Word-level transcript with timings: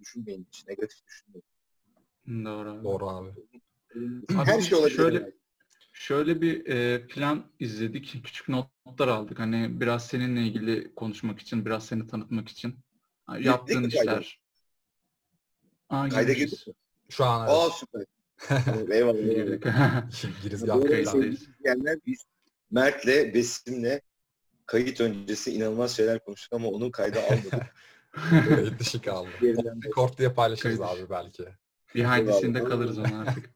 düşünmeyin 0.00 0.46
hiç. 0.52 0.66
Negatif 0.68 0.98
düşünmeyin. 1.06 1.44
Doğru. 2.44 2.70
abi. 2.70 2.84
Doğru 2.84 3.08
abi. 3.08 3.30
Her 4.28 4.54
Abi 4.54 4.62
şey 4.62 4.78
olabilir. 4.78 4.96
şöyle- 4.96 5.16
yani. 5.18 5.32
Şöyle 5.92 6.40
bir 6.40 6.66
e, 6.66 7.06
plan 7.06 7.50
izledik. 7.58 8.20
Küçük 8.24 8.48
notlar 8.48 9.08
aldık. 9.08 9.38
Hani 9.38 9.80
biraz 9.80 10.06
seninle 10.06 10.40
ilgili 10.42 10.94
konuşmak 10.94 11.40
için, 11.40 11.64
biraz 11.66 11.86
seni 11.86 12.06
tanıtmak 12.06 12.48
için. 12.48 12.78
Ha, 13.26 13.38
Yaptığın 13.38 13.82
mi 13.82 13.90
kayda? 13.90 14.20
işler. 14.20 14.40
Aa, 15.88 16.08
Kayda 16.08 16.32
girdik 16.32 16.66
mi? 16.66 16.74
Şu 17.08 17.24
an 17.24 17.48
evet. 17.48 17.58
Aa 17.58 17.70
süper. 17.70 18.04
Eyvallah. 18.96 19.18
Girdik. 19.18 19.64
girizgah 20.42 20.74
Bu 20.74 20.78
arada 20.80 20.88
kayıt. 20.90 21.08
sevgili 21.08 21.36
dinleyenler, 21.58 21.98
biz 22.06 22.24
Mert'le, 22.70 23.34
Besim'le 23.34 24.00
kayıt 24.66 25.00
öncesi 25.00 25.52
inanılmaz 25.54 25.96
şeyler 25.96 26.24
konuştuk 26.24 26.52
ama 26.52 26.68
onu 26.68 26.90
kayda 26.90 27.22
almadık. 27.24 27.52
Kayıt 28.48 28.78
dışı 28.80 29.02
kaldı. 29.02 29.28
Record 29.84 30.18
diye 30.18 30.32
paylaşırız 30.32 30.80
abi 30.80 31.10
belki. 31.10 31.44
Behind 31.94 32.26
the 32.26 32.32
scene'de 32.32 32.58
Eyvallah. 32.58 32.70
kalırız 32.70 32.98
onu 32.98 33.20
artık. 33.26 33.50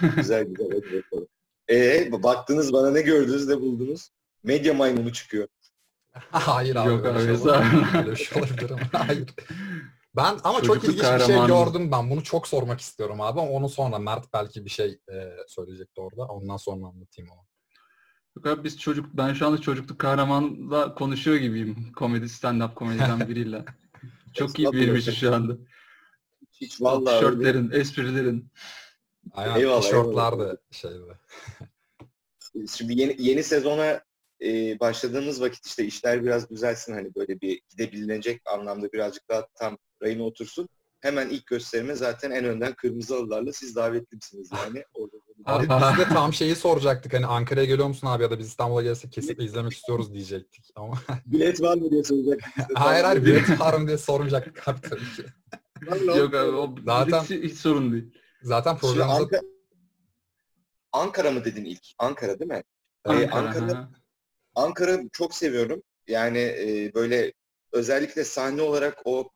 güzel 0.16 0.44
güzel. 0.44 0.70
Hadi 0.70 1.02
bakalım. 1.02 1.28
Ee, 1.70 2.22
baktınız 2.22 2.72
bana 2.72 2.90
ne 2.90 3.02
gördünüz 3.02 3.48
ne 3.48 3.60
buldunuz? 3.60 4.10
Medya 4.42 4.74
maymunu 4.74 5.12
çıkıyor. 5.12 5.48
Hayır 6.30 6.76
abi. 6.76 6.88
Yok 6.88 7.06
abi, 7.06 7.18
şey. 7.18 7.28
Öyle 7.28 8.10
bir 8.10 8.16
şey 8.16 8.42
olabilir 8.42 8.70
ama 8.70 9.08
hayır. 9.08 9.34
Ben 10.16 10.38
ama 10.44 10.62
çok 10.62 10.64
Çocukluk 10.64 10.94
ilginç 10.94 11.20
bir 11.20 11.24
şey 11.24 11.46
gördüm 11.46 11.92
ben. 11.92 12.10
Bunu 12.10 12.22
çok 12.22 12.48
sormak 12.48 12.80
istiyorum 12.80 13.20
abi 13.20 13.40
ama 13.40 13.50
onu 13.50 13.68
sonra 13.68 13.98
Mert 13.98 14.32
belki 14.32 14.64
bir 14.64 14.70
şey 14.70 14.98
e, 15.12 15.30
söyleyecekti 15.48 16.00
orada. 16.00 16.22
Ondan 16.22 16.56
sonra 16.56 16.86
anlatayım 16.86 17.30
onu. 17.30 17.40
Yok 18.36 18.46
abi 18.46 18.64
biz 18.64 18.78
çocuk, 18.78 19.06
ben 19.12 19.32
şu 19.34 19.46
anda 19.46 19.60
çocukluk 19.60 19.98
kahramanla 19.98 20.94
konuşuyor 20.94 21.36
gibiyim. 21.36 21.92
Komedi, 21.92 22.24
stand-up 22.24 22.74
komediden 22.74 23.28
biriyle. 23.28 23.64
Çok 24.34 24.58
iyi 24.58 24.98
için 24.98 25.12
şu 25.12 25.34
anda. 25.34 25.56
Hiç 26.60 26.80
vallahi. 26.80 27.20
Tişörtlerin, 27.20 27.70
esprilerin. 27.70 28.52
Aynen 29.32 29.56
Eyvallah, 29.60 29.82
tişörtler 29.82 30.38
de 30.38 30.56
şeydi. 30.70 31.18
Şimdi 32.76 33.00
yeni, 33.00 33.16
yeni 33.18 33.42
sezona 33.42 34.02
e, 34.42 34.80
başladığımız 34.80 35.40
vakit 35.40 35.66
işte 35.66 35.84
işler 35.84 36.24
biraz 36.24 36.50
düzelsin 36.50 36.92
hani 36.92 37.14
böyle 37.14 37.40
bir 37.40 37.62
gidebilinecek 37.68 38.42
anlamda 38.54 38.92
birazcık 38.92 39.28
daha 39.28 39.46
tam 39.54 39.78
rayına 40.02 40.22
otursun. 40.22 40.68
Hemen 41.00 41.28
ilk 41.28 41.46
gösterime 41.46 41.94
zaten 41.94 42.30
en 42.30 42.44
önden 42.44 42.74
kırmızı 42.74 43.14
halılarla 43.14 43.52
siz 43.52 43.76
davetlimsiniz 43.76 44.50
yani. 44.52 44.84
Orada 44.94 45.16
Abi 45.44 45.62
biz 45.68 45.98
de 45.98 46.08
tam 46.14 46.32
şeyi 46.32 46.56
soracaktık. 46.56 47.14
Hani 47.14 47.26
Ankara'ya 47.26 47.66
geliyor 47.66 47.88
musun 47.88 48.06
abi 48.06 48.22
ya 48.22 48.30
da 48.30 48.38
biz 48.38 48.46
İstanbul'a 48.48 48.82
gelsek 48.82 49.12
kesinlikle 49.12 49.44
izlemek 49.44 49.72
istiyoruz 49.72 50.12
diyecektik. 50.14 50.64
Ama 50.76 50.94
bilet 51.26 51.60
var 51.60 51.76
mı 51.76 51.90
diye 51.90 52.04
soracak. 52.04 52.40
hayır 52.74 53.04
hayır 53.04 53.24
bilet 53.24 53.60
var 53.60 53.74
mı 53.74 53.86
diye 53.86 53.98
sormayacaktık 53.98 54.68
abi 54.68 54.80
tabii 54.80 55.00
ki. 55.16 55.24
Yok 56.18 56.34
abi 56.34 56.50
o 56.56 56.74
Zaten- 56.86 57.22
hiç, 57.22 57.30
hiç 57.30 57.58
sorun 57.58 57.92
değil. 57.92 58.14
Zaten 58.42 58.78
programımızda 58.78 59.22
Ankara, 59.22 59.40
Ankara 60.92 61.30
mı 61.30 61.44
dedin 61.44 61.64
ilk? 61.64 61.82
Ankara 61.98 62.38
değil 62.38 62.50
mi? 62.50 62.62
Ee, 63.06 63.10
Ankara, 63.10 63.34
Ankara-. 63.34 63.88
Ankara 64.54 65.00
çok 65.12 65.34
seviyorum. 65.34 65.82
Yani 66.08 66.38
e, 66.38 66.90
böyle 66.94 67.32
özellikle 67.72 68.24
sahne 68.24 68.62
olarak 68.62 68.98
o 69.04 69.28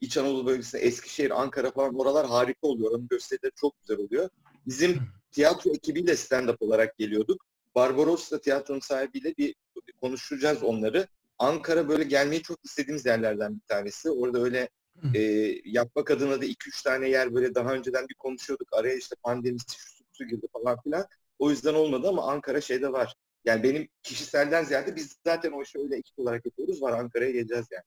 İç 0.00 0.16
Anadolu 0.16 0.46
bölgesinde 0.46 0.82
Eskişehir, 0.82 1.42
Ankara 1.42 1.70
falan 1.70 1.94
oralar 2.00 2.26
harika 2.26 2.66
oluyor. 2.66 2.90
Oranın 2.90 3.08
gösterileri 3.08 3.52
çok 3.56 3.80
güzel 3.80 3.98
oluyor. 4.04 4.28
Bizim 4.66 5.00
tiyatro 5.32 5.70
ekibiyle 5.70 6.12
stand-up 6.12 6.56
olarak 6.60 6.98
geliyorduk. 6.98 7.46
Barbarossa 7.74 8.40
tiyatronun 8.40 8.80
sahibiyle 8.80 9.36
bir 9.36 9.54
konuşacağız 10.00 10.62
onları. 10.62 11.06
Ankara 11.38 11.88
böyle 11.88 12.04
gelmeyi 12.04 12.42
çok 12.42 12.64
istediğimiz 12.64 13.06
yerlerden 13.06 13.54
bir 13.54 13.66
tanesi. 13.68 14.10
Orada 14.10 14.42
öyle 14.42 14.68
e, 15.14 15.20
yapmak 15.64 16.10
adına 16.10 16.40
da 16.40 16.44
2-3 16.44 16.84
tane 16.84 17.08
yer 17.08 17.34
böyle 17.34 17.54
daha 17.54 17.72
önceden 17.72 18.08
bir 18.08 18.14
konuşuyorduk. 18.14 18.68
Araya 18.72 18.96
işte 18.96 19.16
pandemisi 19.22 19.78
şu 19.78 20.04
su 20.12 20.24
girdi 20.24 20.46
falan 20.52 20.80
filan. 20.80 21.06
O 21.38 21.50
yüzden 21.50 21.74
olmadı 21.74 22.08
ama 22.08 22.22
Ankara 22.32 22.60
şeyde 22.60 22.92
var. 22.92 23.14
Yani 23.44 23.62
benim 23.62 23.88
kişiselden 24.02 24.64
ziyade 24.64 24.96
biz 24.96 25.16
zaten 25.24 25.52
o 25.52 25.62
işi 25.62 25.78
öyle 25.78 25.96
ekip 25.96 26.18
olarak 26.18 26.46
yapıyoruz. 26.46 26.82
Var 26.82 26.92
Ankara'ya 26.92 27.30
geleceğiz 27.30 27.66
yani. 27.70 27.84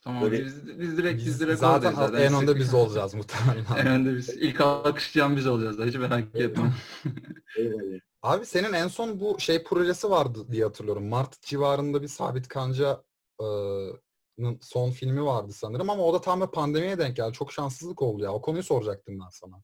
Tamam 0.00 0.22
Böyle- 0.22 0.44
biz, 0.44 0.78
biz 0.80 0.96
direkt 0.98 1.18
biz 1.18 1.26
biz 1.26 1.40
direkt 1.40 1.60
zaten 1.60 1.94
oradayız 1.94 2.32
en 2.32 2.42
önde 2.42 2.56
biz 2.56 2.74
olacağız 2.74 3.14
En 3.14 3.18
muhtemelen. 3.18 3.86
önde 3.86 4.16
biz. 4.16 4.28
İlk 4.28 4.60
alkışlayan 4.60 5.36
biz 5.36 5.46
olacağız 5.46 5.78
hiç 5.88 5.94
merak 5.94 6.34
etme. 6.34 6.72
Abi 8.22 8.46
senin 8.46 8.72
en 8.72 8.88
son 8.88 9.20
bu 9.20 9.40
şey 9.40 9.62
projesi 9.64 10.10
vardı 10.10 10.46
diye 10.52 10.64
hatırlıyorum. 10.64 11.08
Mart 11.08 11.42
civarında 11.42 12.02
bir 12.02 12.08
Sabit 12.08 12.48
Kanca'nın 12.48 14.58
son 14.60 14.90
filmi 14.90 15.24
vardı 15.24 15.52
sanırım 15.52 15.90
ama 15.90 16.04
o 16.04 16.14
da 16.14 16.20
tam 16.20 16.40
bir 16.40 16.46
pandemiye 16.46 16.98
denk 16.98 17.16
geldi. 17.16 17.32
Çok 17.32 17.52
şanssızlık 17.52 18.02
oldu 18.02 18.22
ya. 18.24 18.32
O 18.32 18.40
konuyu 18.42 18.62
soracaktım 18.62 19.20
ben 19.20 19.28
sana. 19.30 19.62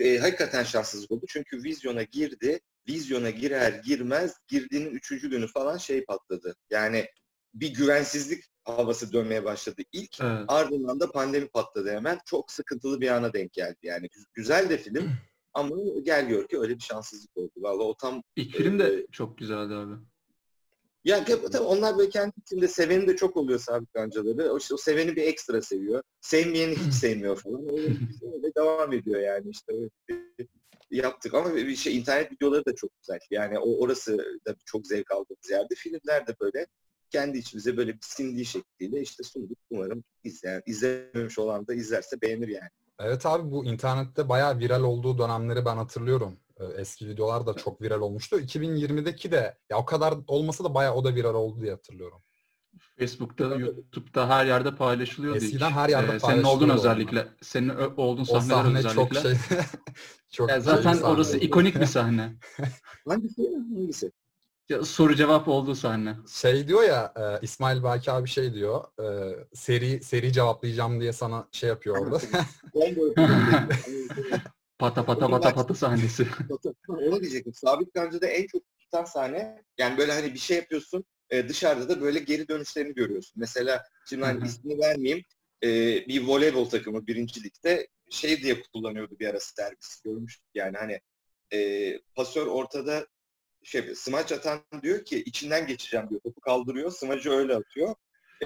E, 0.00 0.18
hakikaten 0.18 0.64
şanssızlık 0.64 1.10
oldu. 1.10 1.24
Çünkü 1.28 1.64
vizyona 1.64 2.02
girdi. 2.02 2.60
Vizyona 2.88 3.30
girer 3.30 3.72
girmez 3.84 4.34
girdiğinin 4.48 4.90
üçüncü 4.90 5.30
günü 5.30 5.46
falan 5.46 5.76
şey 5.76 6.04
patladı. 6.04 6.54
Yani 6.70 7.06
bir 7.54 7.74
güvensizlik 7.74 8.44
havası 8.64 9.12
dönmeye 9.12 9.44
başladı 9.44 9.82
ilk. 9.92 10.20
Evet. 10.20 10.44
Ardından 10.48 11.00
da 11.00 11.12
pandemi 11.12 11.48
patladı 11.48 11.90
hemen. 11.90 12.18
Çok 12.26 12.52
sıkıntılı 12.52 13.00
bir 13.00 13.08
ana 13.08 13.32
denk 13.32 13.52
geldi. 13.52 13.76
Yani 13.82 14.06
gü- 14.06 14.26
güzel 14.34 14.68
de 14.70 14.78
film 14.78 15.10
ama 15.54 15.76
gel 16.02 16.28
gör 16.28 16.48
ki 16.48 16.58
öyle 16.58 16.74
bir 16.74 16.82
şanssızlık 16.82 17.36
oldu. 17.36 17.52
Vallahi 17.56 17.86
o 17.86 17.94
tam 17.94 18.22
İlk 18.36 18.56
film 18.56 18.78
de 18.78 19.06
çok 19.12 19.38
güzeldi 19.38 19.74
abi. 19.74 19.94
Ya 21.04 21.24
tabii 21.24 21.50
tabii 21.50 21.62
onlar 21.62 21.98
böyle 21.98 22.10
kendi 22.10 22.32
içinde 22.42 22.68
seveni 22.68 23.08
de 23.08 23.16
çok 23.16 23.36
oluyor 23.36 23.58
sabit 23.58 23.92
kancaları. 23.92 24.52
O, 24.52 24.58
işte, 24.58 24.74
o 24.74 24.76
seveni 24.76 25.16
bir 25.16 25.22
ekstra 25.22 25.62
seviyor. 25.62 26.02
Sevmeyeni 26.20 26.76
hiç 26.76 26.94
sevmiyor 27.00 27.36
falan. 27.36 27.72
Öyle, 27.72 27.96
öyle 28.34 28.54
devam 28.56 28.92
ediyor 28.92 29.20
yani 29.20 29.50
işte. 29.50 29.72
Yaptık 30.90 31.34
ama 31.34 31.54
bir 31.54 31.76
şey 31.76 31.96
internet 31.96 32.32
videoları 32.32 32.64
da 32.66 32.74
çok 32.74 32.90
güzel. 33.00 33.18
Yani 33.30 33.58
o 33.58 33.78
orası 33.78 34.18
da 34.46 34.56
çok 34.64 34.86
zevk 34.86 35.10
aldığımız 35.10 35.50
yerde. 35.50 35.74
Filmler 35.74 36.26
de 36.26 36.34
böyle 36.40 36.66
kendi 37.10 37.38
içimize 37.38 37.76
böyle 37.76 37.92
bir 37.92 37.98
sindiği 38.02 38.44
şekliyle 38.46 39.00
işte 39.00 39.22
sunduk. 39.22 39.58
Umarım 39.70 40.04
izleyen, 40.24 40.62
izlememiş 40.66 41.38
olan 41.38 41.66
da 41.66 41.74
izlerse 41.74 42.20
beğenir 42.22 42.48
yani. 42.48 42.68
Evet 43.00 43.26
abi 43.26 43.50
bu 43.50 43.64
internette 43.64 44.28
bayağı 44.28 44.58
viral 44.58 44.82
olduğu 44.82 45.18
dönemleri 45.18 45.64
ben 45.64 45.76
hatırlıyorum. 45.76 46.36
Ee, 46.60 46.64
Eski 46.64 47.08
videolar 47.08 47.46
da 47.46 47.54
çok 47.54 47.82
viral 47.82 48.00
olmuştu. 48.00 48.40
2020'deki 48.40 49.32
de 49.32 49.58
ya 49.70 49.78
o 49.78 49.84
kadar 49.84 50.14
olmasa 50.26 50.64
da 50.64 50.74
bayağı 50.74 50.94
o 50.94 51.04
da 51.04 51.14
viral 51.14 51.34
oldu 51.34 51.60
diye 51.60 51.70
hatırlıyorum. 51.70 52.22
Facebook'ta, 52.98 53.44
YouTube'da 53.44 54.28
her 54.28 54.46
yerde 54.46 54.74
paylaşılıyordu. 54.76 55.36
Eskiden 55.38 55.70
her 55.70 55.88
yerde 55.88 56.14
Ee, 56.14 56.20
Senin 56.20 56.42
olduğun 56.42 56.68
özellikle. 56.68 57.28
Senin 57.42 57.68
olduğun 57.96 58.22
O 58.22 58.24
sahneler 58.24 58.54
sahne 58.54 58.78
özellikle. 58.78 58.94
çok 58.94 59.22
şey 59.22 59.32
çok 60.32 60.48
Ya 60.48 60.54
şey 60.54 60.62
zaten 60.62 60.96
bir 60.98 61.02
orası 61.02 61.36
ikonik 61.38 61.80
bir 61.80 61.86
sahne. 61.86 62.32
Hangisi? 63.08 63.42
Hangisi? 63.74 64.10
Soru 64.84 65.14
cevap 65.14 65.48
olduğu 65.48 65.74
sahne. 65.74 66.16
Şey 66.32 66.68
diyor 66.68 66.82
ya 66.82 67.12
e, 67.16 67.44
İsmail 67.44 67.82
Baki 67.82 68.12
abi 68.12 68.28
şey 68.28 68.54
diyor 68.54 68.84
e, 69.00 69.36
seri 69.54 70.02
seri 70.02 70.32
cevaplayacağım 70.32 71.00
diye 71.00 71.12
sana 71.12 71.48
şey 71.52 71.68
yapıyor 71.68 71.98
orada. 71.98 72.20
Pata 74.78 75.04
pata 75.04 75.28
pata 75.28 75.54
pata 75.54 75.74
sahnesi. 75.74 76.26
Onu 76.88 77.20
diyecektim. 77.20 77.54
Sabit 77.54 77.92
Kanca'da 77.92 78.26
en 78.26 78.46
çok 78.46 78.62
tutan 78.78 79.04
sahne 79.04 79.62
yani 79.78 79.98
böyle 79.98 80.12
hani 80.12 80.34
bir 80.34 80.38
şey 80.38 80.56
yapıyorsun 80.56 81.04
e, 81.30 81.48
dışarıda 81.48 81.88
da 81.88 82.00
böyle 82.00 82.18
geri 82.18 82.48
dönüşlerini 82.48 82.94
görüyorsun. 82.94 83.34
Mesela 83.36 83.82
şimdi 84.08 84.24
hani 84.24 84.46
ismini 84.46 84.78
vermeyeyim 84.78 85.24
e, 85.62 85.68
bir 86.08 86.26
voleybol 86.26 86.64
takımı 86.64 87.06
birinci 87.06 87.44
ligde 87.44 87.88
şey 88.10 88.42
diye 88.42 88.62
kullanıyordu 88.62 89.18
bir 89.18 89.28
ara 89.28 89.40
servis 89.40 90.00
görmüştük 90.04 90.48
yani 90.54 90.76
hani 90.76 91.00
e, 91.52 91.92
pasör 92.14 92.46
ortada 92.46 93.06
şey 93.62 93.94
smaç 93.94 94.32
atan 94.32 94.60
diyor 94.82 95.04
ki 95.04 95.22
içinden 95.22 95.66
geçeceğim 95.66 96.10
diyor. 96.10 96.20
Topu 96.20 96.40
kaldırıyor. 96.40 96.90
Smacı 96.90 97.30
öyle 97.30 97.54
atıyor. 97.54 97.94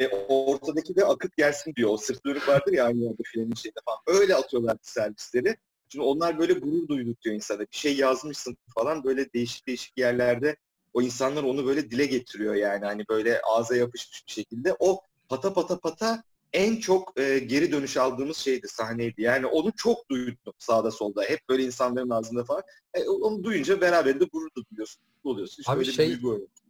E, 0.01 0.09
ortadaki 0.09 0.97
de 0.97 1.05
akıt 1.05 1.37
gelsin 1.37 1.75
diyor. 1.75 1.91
O 1.91 1.97
sırt 1.97 2.27
dönük 2.27 2.49
vardır 2.49 2.73
ya 2.73 2.85
aynı 2.85 2.99
yerde 2.99 3.23
filenin 3.25 3.55
şeyde 3.55 3.79
falan. 3.85 4.21
Öyle 4.21 4.35
atıyorlar 4.35 4.77
servisleri. 4.83 5.57
Şimdi 5.89 6.05
onlar 6.05 6.39
böyle 6.39 6.53
gurur 6.53 6.89
duydurtuyor 6.89 7.37
insana. 7.37 7.61
Bir 7.61 7.77
şey 7.77 7.97
yazmışsın 7.97 8.57
falan 8.75 9.05
böyle 9.05 9.33
değişik 9.33 9.67
değişik 9.67 9.99
yerlerde 9.99 10.57
o 10.95 11.03
insanlar 11.03 11.43
onu 11.43 11.67
böyle 11.67 11.91
dile 11.91 12.07
getiriyor 12.07 12.55
yani. 12.55 12.85
Hani 12.85 13.05
böyle 13.09 13.41
ağza 13.41 13.77
yapışmış 13.77 14.25
bir 14.27 14.33
şekilde. 14.33 14.77
O 14.79 15.01
pata 15.29 15.53
pata 15.53 15.79
pata 15.79 16.23
en 16.53 16.77
çok 16.77 17.21
e, 17.21 17.39
geri 17.39 17.73
dönüş 17.73 17.97
aldığımız 17.97 18.37
şeydi, 18.37 18.69
sahneydi. 18.69 19.23
Yani 19.23 19.47
onu 19.47 19.73
çok 19.77 20.11
duydum 20.11 20.53
sağda 20.59 20.91
solda. 20.91 21.23
Hep 21.23 21.41
böyle 21.49 21.63
insanların 21.65 22.11
ağzında 22.11 22.45
falan. 22.45 22.63
E, 22.95 23.09
onu 23.09 23.45
duyunca 23.45 23.81
beraberinde 23.81 24.25
gurur 24.25 24.49
duyuyorsun, 24.57 25.03
oluyorsun. 25.25 25.61
İşte 25.63 25.73
Abi 25.73 25.79
böyle 25.79 25.93
şey-. 25.93 26.19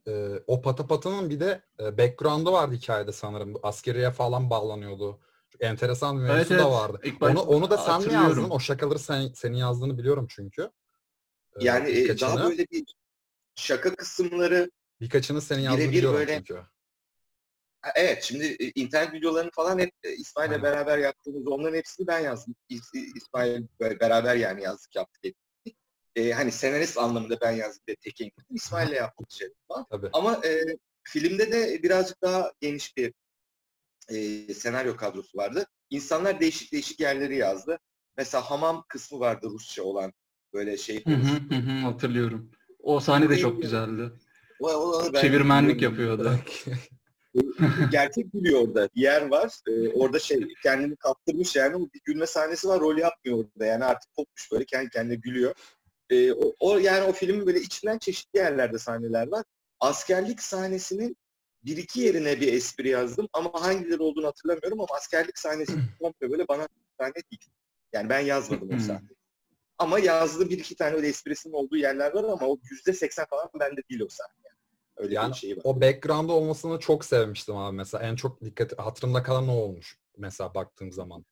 Ee, 0.08 0.42
o 0.46 0.62
pata 0.62 0.86
patanın 0.86 1.30
bir 1.30 1.40
de 1.40 1.62
e, 1.80 1.98
background'ı 1.98 2.52
vardı 2.52 2.74
hikayede 2.74 3.12
sanırım. 3.12 3.54
Askeriye 3.62 4.10
falan 4.10 4.50
bağlanıyordu. 4.50 5.20
Çok 5.50 5.62
enteresan 5.64 6.16
bir 6.18 6.22
Evet, 6.22 6.32
mevzusu 6.34 6.54
evet. 6.54 6.64
da 6.64 6.70
vardı. 6.70 7.00
İlk 7.04 7.20
baş- 7.20 7.32
Onu, 7.32 7.40
onu 7.40 7.70
da 7.70 7.78
sen 7.78 8.02
mi 8.02 8.12
yazdın? 8.12 8.50
O 8.50 8.58
şakaları 8.60 8.98
sen, 8.98 9.28
senin 9.34 9.56
yazdığını 9.56 9.98
biliyorum 9.98 10.26
çünkü. 10.30 10.62
Ee, 11.60 11.64
Yani 11.64 11.90
e, 11.90 12.20
daha 12.20 12.48
böyle 12.50 12.66
bir 12.70 12.84
şaka 13.54 13.94
kısımları 13.94 14.70
birkaçını 15.00 15.40
senin 15.40 15.62
yazdığını 15.62 15.92
biliyorum 15.92 16.18
böyle- 16.18 16.36
çünkü. 16.36 16.60
Evet, 17.94 18.22
şimdi 18.22 18.44
e, 18.44 18.70
internet 18.74 19.12
videolarını 19.12 19.50
falan 19.50 19.78
hep 19.78 19.90
e, 20.04 20.12
İsmail'le 20.14 20.62
beraber 20.62 20.98
yaptığımız 20.98 21.46
onların 21.46 21.76
hepsini 21.76 22.06
ben 22.06 22.18
yazdım. 22.18 22.54
İs- 22.70 23.16
İsmail 23.16 23.66
be- 23.80 24.00
beraber 24.00 24.36
yani 24.36 24.62
yazdık 24.62 24.96
yaptık 24.96 25.24
ettik. 25.24 25.76
E, 26.16 26.32
hani 26.32 26.52
senarist 26.52 26.98
anlamında 26.98 27.40
ben 27.40 27.52
yazdım 27.52 27.82
ve 27.88 27.96
tek 27.96 28.20
indirdim. 28.20 28.44
İsmail'le 28.50 28.92
yaptık 28.94 29.26
şey 29.30 29.48
falan. 29.68 29.86
Tabii. 29.90 30.08
Ama 30.12 30.40
e, 30.44 30.64
filmde 31.04 31.52
de 31.52 31.82
birazcık 31.82 32.22
daha 32.22 32.52
geniş 32.60 32.96
bir 32.96 33.12
e, 34.08 34.54
senaryo 34.54 34.96
kadrosu 34.96 35.38
vardı. 35.38 35.66
İnsanlar 35.90 36.40
değişik 36.40 36.72
değişik 36.72 37.00
yerleri 37.00 37.36
yazdı. 37.36 37.78
Mesela 38.16 38.50
hamam 38.50 38.84
kısmı 38.88 39.20
vardı 39.20 39.46
Rusça 39.50 39.82
olan 39.82 40.12
böyle 40.54 40.76
şey 40.76 41.04
Hı 41.04 41.10
hı, 41.10 41.14
konuşuyor. 41.14 41.40
hı 41.50 41.54
hı, 41.54 41.78
hatırlıyorum. 41.78 42.50
O 42.78 43.00
sahne 43.00 43.30
de 43.30 43.38
çok 43.38 43.62
güzeldi. 43.62 44.10
O- 44.60 44.68
o- 44.70 45.12
ben 45.12 45.20
Çevirmenlik 45.20 45.82
yapıyordu. 45.82 46.38
gerçek 47.92 48.32
gülüyor 48.32 48.60
orada. 48.68 48.88
Yer 48.94 49.28
var. 49.28 49.52
Ee, 49.68 49.88
orada 49.88 50.18
şey 50.18 50.48
kendini 50.62 50.96
kaptırmış 50.96 51.56
yani 51.56 51.86
bir 51.94 52.00
gülme 52.04 52.26
sahnesi 52.26 52.68
var. 52.68 52.80
Rol 52.80 52.98
yapmıyor 52.98 53.38
orada. 53.38 53.66
Yani 53.66 53.84
artık 53.84 54.14
kopmuş 54.14 54.52
böyle 54.52 54.64
kendi 54.64 54.90
kendine 54.90 55.16
gülüyor. 55.16 55.54
Ee, 56.10 56.32
o, 56.32 56.54
o 56.60 56.78
yani 56.78 57.04
o 57.04 57.12
filmin 57.12 57.46
böyle 57.46 57.60
içinden 57.60 57.98
çeşitli 57.98 58.38
yerlerde 58.38 58.78
sahneler 58.78 59.26
var. 59.28 59.44
Askerlik 59.80 60.42
sahnesinin 60.42 61.16
bir 61.64 61.76
iki 61.76 62.00
yerine 62.00 62.40
bir 62.40 62.52
espri 62.52 62.88
yazdım 62.88 63.28
ama 63.32 63.50
hangileri 63.54 64.02
olduğunu 64.02 64.26
hatırlamıyorum 64.26 64.80
ama 64.80 64.94
askerlik 64.96 65.38
sahnesi 65.38 65.72
komple 66.00 66.30
böyle 66.30 66.48
bana 66.48 66.68
sahne 67.00 67.14
değil. 67.14 67.50
Yani 67.92 68.08
ben 68.08 68.20
yazmadım 68.20 68.68
o 68.68 68.72
Hmm. 68.72 68.80
sahneyi. 68.80 69.16
Ama 69.78 69.98
yazdığım 69.98 70.48
bir 70.48 70.58
iki 70.58 70.76
tane 70.76 70.96
öyle 70.96 71.08
esprisinin 71.08 71.54
olduğu 71.54 71.76
yerler 71.76 72.14
var 72.14 72.24
ama 72.24 72.46
o 72.48 72.58
yüzde 72.70 72.92
seksen 72.92 73.26
falan 73.30 73.48
bende 73.60 73.80
değil 73.90 74.00
o 74.00 74.08
sahne. 74.08 74.41
Öyle 74.96 75.14
Yani 75.14 75.32
bir 75.32 75.36
şey 75.36 75.56
var. 75.56 75.60
O 75.64 75.80
background'ı 75.80 76.32
olmasını 76.32 76.78
çok 76.78 77.04
sevmiştim 77.04 77.56
abi 77.56 77.76
mesela. 77.76 78.04
En 78.04 78.16
çok 78.16 78.40
dikkat 78.40 78.78
hatırımda 78.78 79.22
kalan 79.22 79.48
o 79.48 79.52
olmuş. 79.52 79.98
Mesela 80.16 80.54
baktığım 80.54 80.92
zaman. 80.92 81.24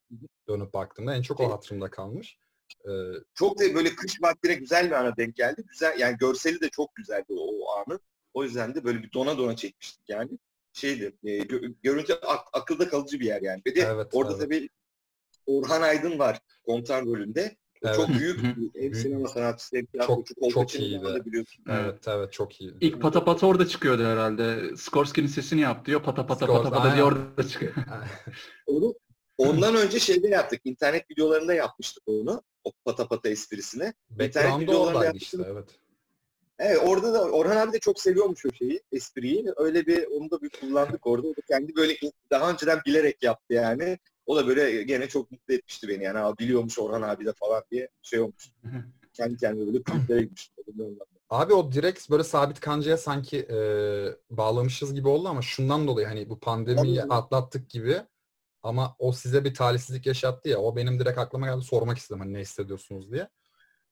Dönüp 0.47 0.73
baktığımda 0.73 1.15
en 1.15 1.21
çok 1.21 1.39
o 1.39 1.51
hatırımda 1.51 1.89
kalmış. 1.91 2.37
Ee, 2.85 2.91
çok 3.33 3.59
da 3.59 3.75
böyle 3.75 3.95
kış 3.95 4.21
vaktine 4.21 4.53
güzel 4.53 4.85
bir 4.85 4.91
ana 4.91 5.17
denk 5.17 5.35
geldi. 5.35 5.63
Güzel 5.67 5.99
yani 5.99 6.17
görseli 6.17 6.61
de 6.61 6.69
çok 6.69 6.95
güzeldi 6.95 7.25
o, 7.29 7.65
o 7.65 7.71
anın. 7.77 7.99
O 8.33 8.43
yüzden 8.43 8.75
de 8.75 8.83
böyle 8.83 9.03
bir 9.03 9.13
dona 9.13 9.37
dona 9.37 9.55
çekmiştik 9.55 10.09
yani. 10.09 10.29
Şeydi, 10.73 11.17
e, 11.23 11.39
gö- 11.39 11.75
görüntü 11.83 12.13
ak- 12.13 12.47
akılda 12.53 12.89
kalıcı 12.89 13.19
bir 13.19 13.25
yer 13.25 13.41
yani. 13.41 13.61
Ve 13.67 13.75
de 13.75 13.81
Evet, 13.81 14.07
orada 14.13 14.31
evet. 14.33 14.41
tabii 14.41 14.69
Orhan 15.45 15.81
Aydın 15.81 16.19
var 16.19 16.39
komutan 16.65 17.05
rolünde. 17.05 17.55
Evet. 17.83 17.95
Çok 17.95 18.09
büyük 18.09 18.39
hem 18.75 18.93
sinema 18.95 19.27
sanatçısı 19.27 19.75
hem 19.77 19.85
Çok- 19.85 20.27
çok 20.27 20.37
Kolpaçino'yu 20.41 20.89
iyiydi. 20.89 21.25
biliyorsun. 21.25 21.63
evet 21.69 22.07
evet 22.07 22.33
çok 22.33 22.61
iyi. 22.61 22.73
İlk 22.81 23.01
pata 23.01 23.23
pata 23.25 23.47
orada 23.47 23.67
çıkıyordu 23.67 24.03
herhalde. 24.03 24.75
Skorsky'nin 24.77 25.27
sesini 25.27 25.61
yap 25.61 25.85
diyor. 25.85 26.03
Pata 26.03 26.25
pata 26.25 26.45
Skors- 26.45 26.63
pata 26.63 26.69
pata 26.69 26.93
diye 26.95 27.03
orada 27.03 27.47
çıkıyor. 27.47 27.73
Onu, 28.67 28.93
ondan 29.37 29.75
önce 29.75 29.99
şeyde 29.99 30.27
yaptık. 30.27 30.61
İnternet 30.63 31.11
videolarında 31.11 31.53
yapmıştık 31.53 32.03
onu. 32.07 32.43
O 32.63 32.71
pata 32.85 33.07
pata 33.07 33.29
esprisine. 33.29 33.93
Background'ı 34.09 34.63
videolarında 34.63 35.03
yaptım. 35.05 35.19
işte 35.21 35.37
evet. 35.51 35.69
Evet 36.59 36.79
orada 36.85 37.13
da 37.13 37.23
Orhan 37.23 37.57
abi 37.57 37.73
de 37.73 37.79
çok 37.79 37.99
seviyormuş 37.99 38.45
o 38.45 38.49
şeyi, 38.53 38.81
espriyi. 38.91 39.45
Öyle 39.57 39.85
bir 39.85 40.05
onu 40.07 40.31
da 40.31 40.41
bir 40.41 40.49
kullandık 40.49 41.07
orada. 41.07 41.27
O 41.27 41.31
da 41.31 41.41
kendi 41.47 41.75
böyle 41.75 41.95
daha 42.31 42.51
önceden 42.51 42.79
bilerek 42.85 43.23
yaptı 43.23 43.53
yani. 43.53 43.97
O 44.31 44.35
da 44.35 44.47
böyle 44.47 44.83
gene 44.83 45.07
çok 45.07 45.31
mutlu 45.31 45.53
etmişti 45.53 45.87
beni 45.87 46.03
yani. 46.03 46.19
Aa, 46.19 46.37
biliyormuş 46.37 46.79
Orhan 46.79 47.01
abi 47.01 47.25
de 47.25 47.33
falan 47.33 47.63
diye 47.71 47.89
şey 48.01 48.19
olmuş. 48.19 48.51
kendi 49.13 49.37
kendine 49.37 49.67
böyle 49.67 49.83
kulüplere 49.83 50.21
gitmiş. 50.21 50.51
Abi 51.29 51.53
o 51.53 51.71
direkt 51.71 52.09
böyle 52.09 52.23
sabit 52.23 52.59
kancaya 52.59 52.97
sanki 52.97 53.37
e, 53.37 53.57
bağlamışız 54.29 54.93
gibi 54.93 55.07
oldu 55.07 55.27
ama 55.27 55.41
şundan 55.41 55.87
dolayı 55.87 56.07
hani 56.07 56.29
bu 56.29 56.39
pandemiyi 56.39 57.03
atlattık 57.03 57.69
gibi 57.69 58.01
ama 58.63 58.95
o 58.99 59.11
size 59.11 59.43
bir 59.43 59.53
talihsizlik 59.53 60.05
yaşattı 60.05 60.49
ya 60.49 60.57
o 60.57 60.75
benim 60.75 60.99
direkt 60.99 61.17
aklıma 61.17 61.47
geldi 61.47 61.63
sormak 61.63 61.97
istedim 61.97 62.21
hani 62.21 62.33
ne 62.33 62.39
hissediyorsunuz 62.39 63.11
diye. 63.11 63.29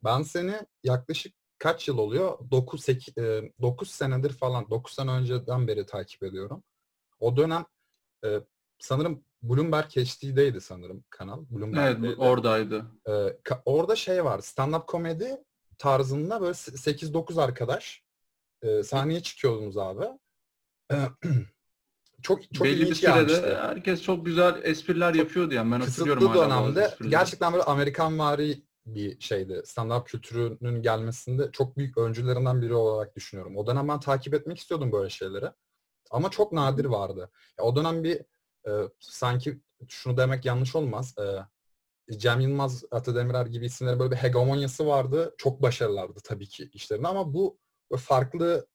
Ben 0.04 0.22
seni 0.22 0.56
yaklaşık 0.84 1.34
kaç 1.58 1.88
yıl 1.88 1.98
oluyor? 1.98 2.38
9, 2.52 2.84
8, 2.84 3.16
9 3.16 3.92
senedir 3.92 4.30
falan 4.30 4.70
9 4.70 4.94
sene 4.94 5.12
önceden 5.12 5.68
beri 5.68 5.86
takip 5.86 6.24
ediyorum. 6.24 6.64
O 7.20 7.38
dönem 7.38 7.66
e, 8.26 8.40
sanırım 8.80 9.24
Bloomberg 9.44 9.86
HD'deydi 9.86 10.62
sanırım 10.62 11.04
kanal. 11.10 11.40
Evet 11.40 11.52
Bloomberg'deydi. 11.52 12.18
bu- 12.18 12.22
oradaydı. 12.22 12.86
Ee, 13.08 13.12
ka- 13.44 13.62
orada 13.66 13.96
şey 13.96 14.26
var. 14.26 14.40
Stand-up 14.40 14.86
komedi 14.86 15.44
tarzında 15.78 16.42
böyle 16.42 16.52
se- 16.54 16.78
8-9 16.78 17.38
arkadaş 17.42 18.04
e, 18.62 18.84
sahneye 18.84 19.24
çıkıyordunuz 19.24 19.78
abi. 19.78 20.06
Ee, 20.92 20.96
çok 22.22 22.54
çok 22.54 22.64
Belli 22.66 22.82
bir 22.90 22.96
sürede 22.96 23.12
gelmişti. 23.16 23.56
herkes 23.62 24.02
çok 24.02 24.26
güzel 24.26 24.60
espriler 24.64 25.14
yapıyordu 25.14 25.54
yani. 25.54 25.72
Ben 25.72 25.80
hatırlıyorum 25.80 26.28
hala 26.28 26.46
dönemde 26.46 26.96
gerçekten 27.10 27.54
böyle 27.54 27.64
Amerikanvari 27.64 28.64
bir 28.86 29.20
şeydi. 29.20 29.54
Stand-up 29.66 30.06
kültürünün 30.06 30.82
gelmesinde 30.82 31.52
çok 31.52 31.78
büyük 31.78 31.98
öncülerinden 31.98 32.62
biri 32.62 32.74
olarak 32.74 33.16
düşünüyorum. 33.16 33.58
O 33.58 33.68
dönem 33.68 33.88
ben 33.88 34.00
takip 34.00 34.34
etmek 34.34 34.58
istiyordum 34.58 34.92
böyle 34.92 35.10
şeyleri. 35.10 35.46
Ama 36.12 36.30
çok 36.32 36.52
nadir 36.52 36.86
vardı. 36.86 37.32
Ya, 37.60 37.66
o 37.66 37.76
dönem 37.76 38.04
bir 38.04 38.22
e, 38.68 38.72
sanki 39.00 39.62
şunu 39.88 40.18
demek 40.18 40.46
yanlış 40.46 40.76
olmaz. 40.76 41.16
E, 41.20 41.24
Cem 42.18 42.40
Yılmaz, 42.40 42.84
Ata 42.92 43.16
Demirer 43.16 43.46
gibi 43.46 43.66
isimlerin 43.66 44.00
böyle 44.00 44.12
bir 44.12 44.18
hegemonyası 44.18 44.88
vardı. 44.88 45.36
Çok 45.38 45.62
başarılardı 45.62 46.20
tabii 46.24 46.48
ki 46.48 46.70
işlerinde 46.74 47.08
ama 47.08 47.34
bu 47.34 47.60
farklı 47.98 48.68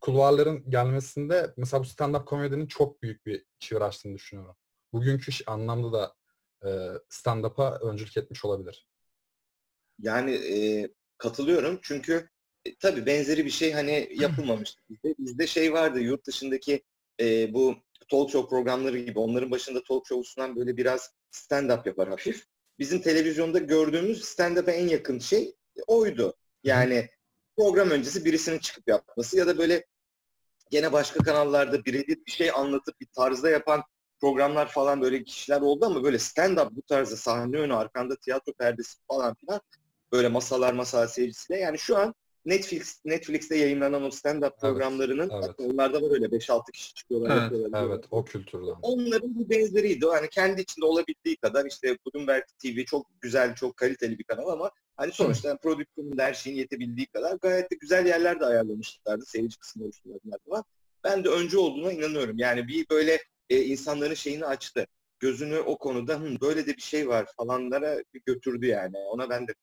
kulvarların 0.00 0.70
gelmesinde 0.70 1.54
mesela 1.56 1.82
bu 1.82 1.86
stand-up 1.86 2.24
komedinin 2.24 2.66
çok 2.66 3.02
büyük 3.02 3.26
bir 3.26 3.44
çığır 3.58 3.80
açtığını 3.80 4.14
düşünüyorum. 4.14 4.56
Bugünkü 4.92 5.44
anlamda 5.46 5.92
da 5.92 6.14
e, 6.64 6.70
stand-up'a 7.08 7.78
öncülük 7.78 8.16
etmiş 8.16 8.44
olabilir. 8.44 8.86
Yani 9.98 10.30
e, 10.32 10.88
katılıyorum 11.18 11.78
çünkü 11.82 12.28
e, 12.64 12.76
tabii 12.76 13.06
benzeri 13.06 13.44
bir 13.44 13.50
şey 13.50 13.72
hani 13.72 14.08
yapılmamıştı 14.20 14.82
bizde. 14.90 15.14
Bizde 15.18 15.46
şey 15.46 15.72
vardı 15.72 16.00
yurt 16.00 16.26
dışındaki 16.26 16.82
e, 17.20 17.54
bu 17.54 17.76
talk 18.08 18.30
show 18.30 18.48
programları 18.48 18.98
gibi 18.98 19.18
onların 19.18 19.50
başında 19.50 19.82
talk 19.82 20.06
show 20.06 20.30
sunan 20.30 20.56
böyle 20.56 20.76
biraz 20.76 21.10
stand-up 21.32 21.88
yapar 21.88 22.08
hafif. 22.08 22.46
Bizim 22.78 23.00
televizyonda 23.00 23.58
gördüğümüz 23.58 24.24
stand-up'a 24.24 24.72
en 24.72 24.88
yakın 24.88 25.18
şey 25.18 25.54
oydu. 25.86 26.36
Yani 26.64 27.08
program 27.56 27.90
öncesi 27.90 28.24
birisinin 28.24 28.58
çıkıp 28.58 28.88
yapması 28.88 29.36
ya 29.36 29.46
da 29.46 29.58
böyle 29.58 29.86
gene 30.70 30.92
başka 30.92 31.24
kanallarda 31.24 31.84
birebir 31.84 32.26
bir 32.26 32.32
şey 32.32 32.50
anlatıp 32.50 33.00
bir 33.00 33.06
tarzda 33.06 33.50
yapan 33.50 33.82
programlar 34.20 34.68
falan 34.68 35.00
böyle 35.00 35.24
kişiler 35.24 35.60
oldu 35.60 35.86
ama 35.86 36.04
böyle 36.04 36.16
stand-up 36.16 36.76
bu 36.76 36.82
tarzda 36.82 37.16
sahne 37.16 37.56
önü 37.56 37.74
arkanda 37.74 38.16
tiyatro 38.16 38.52
perdesi 38.52 38.98
falan 39.08 39.34
filan 39.34 39.60
böyle 40.12 40.28
masalar 40.28 40.72
masalar 40.72 41.06
seyircisiyle 41.06 41.60
yani 41.60 41.78
şu 41.78 41.96
an 41.98 42.14
Netflix 42.44 43.00
Netflix'te 43.04 43.56
yayınlanan 43.56 44.02
o 44.02 44.06
stand-up 44.06 44.60
programlarının 44.60 45.30
evet. 45.30 45.44
hatta 45.44 45.64
onlarda 45.64 46.02
var 46.02 46.10
öyle 46.10 46.26
5-6 46.26 46.72
kişi 46.72 46.94
çıkıyorlar. 46.94 47.30
Evet, 47.30 47.42
yapıyorlar, 47.42 47.86
Evet, 47.86 48.04
o 48.10 48.24
kültürden. 48.24 48.74
Onların 48.82 49.38
bir 49.38 49.50
benzeriydi. 49.50 50.06
Hani 50.06 50.28
kendi 50.28 50.60
içinde 50.60 50.86
olabildiği 50.86 51.36
kadar 51.36 51.66
işte 51.66 51.96
Bloomberg 52.06 52.44
TV 52.62 52.84
çok 52.84 53.06
güzel, 53.20 53.54
çok 53.54 53.76
kaliteli 53.76 54.18
bir 54.18 54.24
kanal 54.24 54.48
ama 54.48 54.70
hani 54.96 55.12
sonuçta 55.12 55.48
yani 55.48 55.58
prodüksiyonun 55.58 56.18
her 56.18 56.34
şeyin 56.34 56.56
yetebildiği 56.56 57.06
kadar 57.06 57.36
gayet 57.36 57.70
de 57.70 57.74
güzel 57.80 58.06
yerler 58.06 58.40
de 58.40 58.46
ayarlamışlardı. 58.46 59.24
Seyirci 59.26 59.58
kısmı 59.58 59.84
oluşturmadılar 59.84 60.38
falan. 60.48 60.64
Ben 61.04 61.24
de 61.24 61.28
önce 61.28 61.58
olduğuna 61.58 61.92
inanıyorum. 61.92 62.38
Yani 62.38 62.68
bir 62.68 62.86
böyle 62.90 63.18
e, 63.50 63.62
insanların 63.62 64.14
şeyini 64.14 64.46
açtı. 64.46 64.86
Gözünü 65.20 65.58
o 65.58 65.78
konuda 65.78 66.20
Hı, 66.20 66.40
böyle 66.40 66.66
de 66.66 66.76
bir 66.76 66.82
şey 66.82 67.08
var 67.08 67.26
falanlara 67.36 68.02
götürdü 68.26 68.66
yani. 68.66 68.98
Ona 68.98 69.30
ben 69.30 69.48
de 69.48 69.54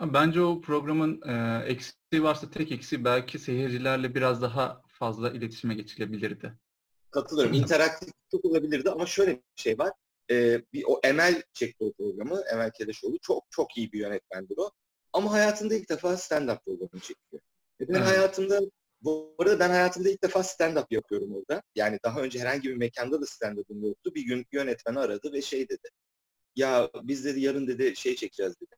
Bence 0.00 0.40
o 0.40 0.60
programın 0.60 1.20
e, 1.28 1.64
eksiği 1.66 2.22
varsa 2.22 2.50
tek 2.50 2.72
eksiği 2.72 3.04
belki 3.04 3.38
seyircilerle 3.38 4.14
biraz 4.14 4.42
daha 4.42 4.82
fazla 4.88 5.30
iletişime 5.30 5.74
geçilebilirdi. 5.74 6.52
Katılıyorum. 7.10 7.54
İnteraktif 7.54 8.08
çok 8.30 8.44
olabilirdi 8.44 8.90
ama 8.90 9.06
şöyle 9.06 9.30
bir 9.30 9.42
şey 9.56 9.78
var. 9.78 9.92
e, 10.30 10.62
bir 10.72 10.84
o 10.86 11.00
Emel 11.04 11.42
çekti 11.52 11.84
o 11.84 11.92
programı. 11.92 12.42
Emel 12.52 12.70
Keleşoğlu. 12.70 13.18
Çok 13.22 13.44
çok 13.50 13.76
iyi 13.76 13.92
bir 13.92 13.98
yönetmendir 14.00 14.58
o. 14.58 14.70
Ama 15.12 15.32
hayatında 15.32 15.74
ilk 15.74 15.88
defa 15.88 16.12
stand-up 16.12 16.64
programı 16.64 17.00
çekiyor. 17.00 17.42
E 17.80 17.88
ben 17.88 17.94
Evet. 17.94 18.06
hayatımda 18.06 18.60
bu 19.00 19.34
arada 19.38 19.60
ben 19.60 19.70
hayatımda 19.70 20.10
ilk 20.10 20.22
defa 20.22 20.40
stand-up 20.40 20.86
yapıyorum 20.90 21.34
orada. 21.34 21.62
Yani 21.74 21.98
daha 22.04 22.20
önce 22.20 22.38
herhangi 22.40 22.68
bir 22.68 22.76
mekanda 22.76 23.20
da 23.20 23.24
stand-up'ım 23.26 23.86
yoktu. 23.86 24.14
Bir 24.14 24.22
gün 24.22 24.46
yönetmen 24.52 24.94
aradı 24.94 25.32
ve 25.32 25.42
şey 25.42 25.68
dedi. 25.68 25.88
Ya 26.56 26.90
biz 27.02 27.24
dedi 27.24 27.40
yarın 27.40 27.66
dedi 27.66 27.96
şey 27.96 28.16
çekeceğiz 28.16 28.54
dedi. 28.60 28.76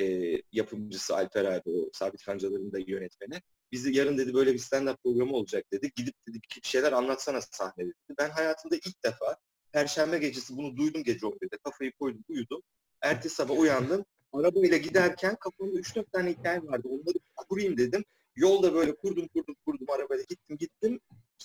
E, 0.00 0.36
yapımcısı 0.52 1.16
Alper 1.16 1.44
abi 1.44 1.70
o 1.70 1.90
Sabit 1.92 2.24
Kancalar'ın 2.24 2.72
da 2.72 2.78
yönetmeni. 2.78 3.42
Biz 3.72 3.84
de 3.84 3.90
yarın 3.90 4.18
dedi 4.18 4.34
böyle 4.34 4.54
bir 4.54 4.58
stand-up 4.58 4.96
programı 5.04 5.32
olacak 5.32 5.64
dedi. 5.72 5.90
Gidip 5.96 6.14
dedi 6.28 6.38
bir 6.56 6.68
şeyler 6.68 6.92
anlatsana 6.92 7.40
sahnede 7.40 7.88
dedi. 7.88 8.14
Ben 8.18 8.30
hayatımda 8.30 8.76
ilk 8.76 9.04
defa 9.04 9.36
Perşembe 9.72 10.18
gecesi 10.18 10.56
bunu 10.56 10.76
duydum 10.76 11.02
gece 11.04 11.26
11'de. 11.26 11.58
Kafayı 11.64 11.92
koydum 11.92 12.24
uyudum. 12.28 12.62
Ertesi 13.02 13.34
sabah 13.34 13.58
uyandım. 13.58 14.04
Arabayla 14.32 14.76
giderken 14.76 15.36
kafamda 15.36 15.80
3-4 15.80 16.10
tane 16.12 16.30
hikaye 16.30 16.62
vardı. 16.62 16.88
Onları 16.88 17.18
kurayım 17.48 17.76
dedim. 17.76 18.04
Yolda 18.36 18.74
böyle 18.74 18.96
kurdum 18.96 19.28
kurdum 19.28 19.56
kurdum 19.66 19.90
arabayla 19.90 20.24
gittim 20.28 20.56
gittim. 20.58 21.00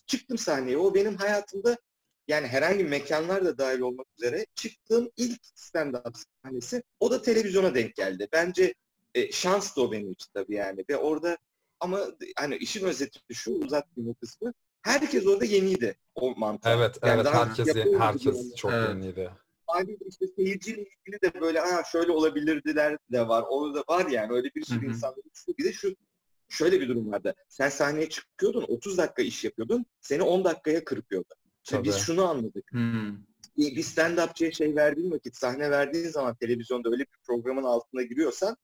Çıktım 0.06 0.38
sahneye. 0.38 0.78
O 0.78 0.96
benim 0.96 1.16
hayatımda 1.16 1.78
yani 2.28 2.48
herhangi 2.48 2.80
bir 2.80 2.90
mekanlar 2.90 3.46
da 3.46 3.58
dahil 3.58 3.80
olmak 3.80 4.08
üzere 4.20 4.46
çıktığım 4.56 5.10
ilk 5.18 5.42
stand-up 5.56 6.16
sahnesi. 6.44 6.84
O 7.00 7.12
da 7.12 7.22
televizyona 7.22 7.76
denk 7.76 7.96
geldi. 7.96 8.28
Bence 8.34 8.74
e, 9.16 9.32
şans 9.32 9.78
da 9.78 9.82
o 9.82 9.92
benim 9.92 10.12
için 10.12 10.32
tabii 10.34 10.56
yani. 10.56 10.86
Ve 10.90 10.98
orada 10.98 11.38
ama 11.80 12.00
hani 12.36 12.56
işin 12.56 12.86
özeti 12.86 13.20
şu 13.34 13.52
uzatmayayım 13.52 14.12
o 14.12 14.20
kısmı. 14.20 14.54
Herkes 14.82 15.28
orada 15.28 15.46
yeniydi 15.46 15.98
o 16.16 16.36
mantığa. 16.36 16.74
Evet, 16.74 16.98
Yani 17.04 17.22
evet 17.22 17.34
herkes 17.34 17.76
herkes 18.00 18.36
yani. 18.36 18.56
çok 18.56 18.72
Evet. 18.74 18.90
yeniydi. 18.90 19.32
Haliyle 19.68 20.06
işte 20.10 20.26
seyirciyle 20.36 20.82
ilgili 20.82 21.22
de 21.22 21.42
böyle 21.42 21.60
ha 21.60 21.84
şöyle 21.92 22.12
olabilirdiler 22.12 22.98
de 23.12 23.28
var. 23.28 23.44
O 23.50 23.76
da 23.76 23.84
var 23.90 24.06
yani 24.10 24.34
öyle 24.34 24.50
bir 24.56 24.66
sürü 24.66 24.82
Hı 24.82 24.86
hı. 24.86 24.90
insan. 24.90 25.16
Bir 25.60 25.64
de 25.64 25.74
şu 25.74 25.96
şöyle 26.50 26.82
bir 26.82 26.90
durum 26.90 27.12
vardı. 27.12 27.36
Sen 27.50 27.70
sahneye 27.70 28.10
çıkıyordun 28.10 28.66
30 28.68 28.98
dakika 28.98 29.22
iş 29.22 29.44
yapıyordun. 29.44 29.86
Seni 30.02 30.24
10 30.24 30.44
dakikaya 30.44 30.86
kırpıyordu. 30.86 31.34
Şimdi 31.70 31.84
biz 31.84 31.94
Tabii. 31.94 32.04
şunu 32.04 32.26
anladık. 32.26 32.72
Hmm. 32.72 33.18
Bir 33.58 33.76
bir 33.76 33.84
stand-upçıya 33.84 34.52
şey 34.52 34.76
verdiğin 34.76 35.12
vakit, 35.12 35.36
sahne 35.36 35.72
verdiğin 35.72 36.10
zaman 36.10 36.36
televizyonda 36.36 36.90
öyle 36.90 37.04
bir 37.04 37.18
programın 37.24 37.64
altına 37.64 38.02
giriyorsan 38.02 38.58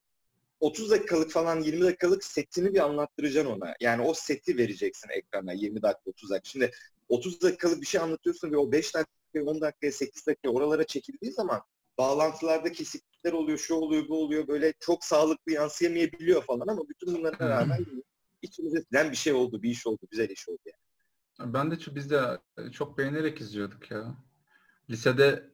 30 0.60 0.90
dakikalık 0.90 1.30
falan 1.30 1.60
20 1.60 1.80
dakikalık 1.80 2.24
setini 2.24 2.74
bir 2.74 2.78
anlattıracaksın 2.78 3.52
ona. 3.52 3.74
Yani 3.80 4.02
o 4.02 4.14
seti 4.14 4.56
vereceksin 4.58 5.08
ekrana 5.10 5.52
20 5.52 5.82
dakika 5.82 6.10
30 6.10 6.30
dakika. 6.30 6.50
Şimdi 6.50 6.70
30 7.08 7.42
dakikalık 7.42 7.80
bir 7.80 7.86
şey 7.86 8.00
anlatıyorsun 8.00 8.52
ve 8.52 8.56
o 8.56 8.72
5 8.72 8.94
dakika 8.94 9.12
10 9.46 9.60
dakika 9.60 9.92
8 9.92 10.26
dakika 10.26 10.48
oralara 10.48 10.84
çekildiği 10.84 11.32
zaman 11.32 11.62
bağlantılarda 11.98 12.72
kesiklikler 12.72 13.32
oluyor, 13.32 13.58
şu 13.58 13.74
oluyor, 13.74 14.08
bu 14.08 14.22
oluyor 14.22 14.48
böyle 14.48 14.72
çok 14.80 15.04
sağlıklı 15.04 15.52
yansıyamayabiliyor 15.52 16.42
falan 16.42 16.68
ama 16.68 16.88
bütün 16.88 17.14
bunlara 17.14 17.48
rağmen 17.48 17.86
içimize 18.42 18.84
bir 18.92 19.16
şey 19.16 19.32
oldu, 19.32 19.62
bir 19.62 19.70
iş 19.70 19.86
oldu, 19.86 20.00
güzel 20.10 20.30
iş 20.30 20.48
oldu 20.48 20.60
yani. 20.66 20.91
Ben 21.40 21.70
de 21.70 21.76
biz 21.94 22.10
de 22.10 22.38
çok 22.72 22.98
beğenerek 22.98 23.40
izliyorduk 23.40 23.90
ya. 23.90 24.14
Lisede 24.90 25.50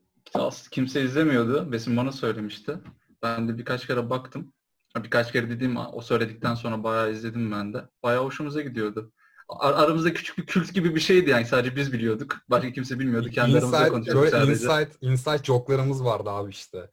kimse 0.70 1.02
izlemiyordu. 1.02 1.72
Besim 1.72 1.96
bana 1.96 2.12
söylemişti. 2.12 2.78
Ben 3.22 3.48
de 3.48 3.58
birkaç 3.58 3.86
kere 3.86 4.10
baktım. 4.10 4.52
Ha, 4.94 5.04
Birkaç 5.04 5.32
kere 5.32 5.50
dediğim 5.50 5.76
o 5.76 6.00
söyledikten 6.00 6.54
sonra 6.54 6.84
bayağı 6.84 7.12
izledim 7.12 7.52
ben 7.52 7.74
de. 7.74 7.84
Bayağı 8.02 8.24
hoşumuza 8.24 8.62
gidiyordu. 8.62 9.12
Ar- 9.48 9.72
aramızda 9.74 10.12
küçük 10.12 10.38
bir 10.38 10.46
kült 10.46 10.74
gibi 10.74 10.94
bir 10.94 11.00
şeydi 11.00 11.30
yani 11.30 11.44
sadece 11.44 11.76
biz 11.76 11.92
biliyorduk. 11.92 12.36
Başka 12.50 12.72
kimse 12.72 12.98
bilmiyordu. 12.98 13.30
Kendi 13.30 13.58
aramızda 13.58 13.78
Inside, 13.78 13.90
konuşuyorduk 13.90 14.22
böyle 14.22 14.30
sadece. 14.44 14.52
inside, 14.52 14.90
inside 15.00 15.44
joke'larımız 15.44 16.04
vardı 16.04 16.30
abi 16.30 16.50
işte. 16.50 16.90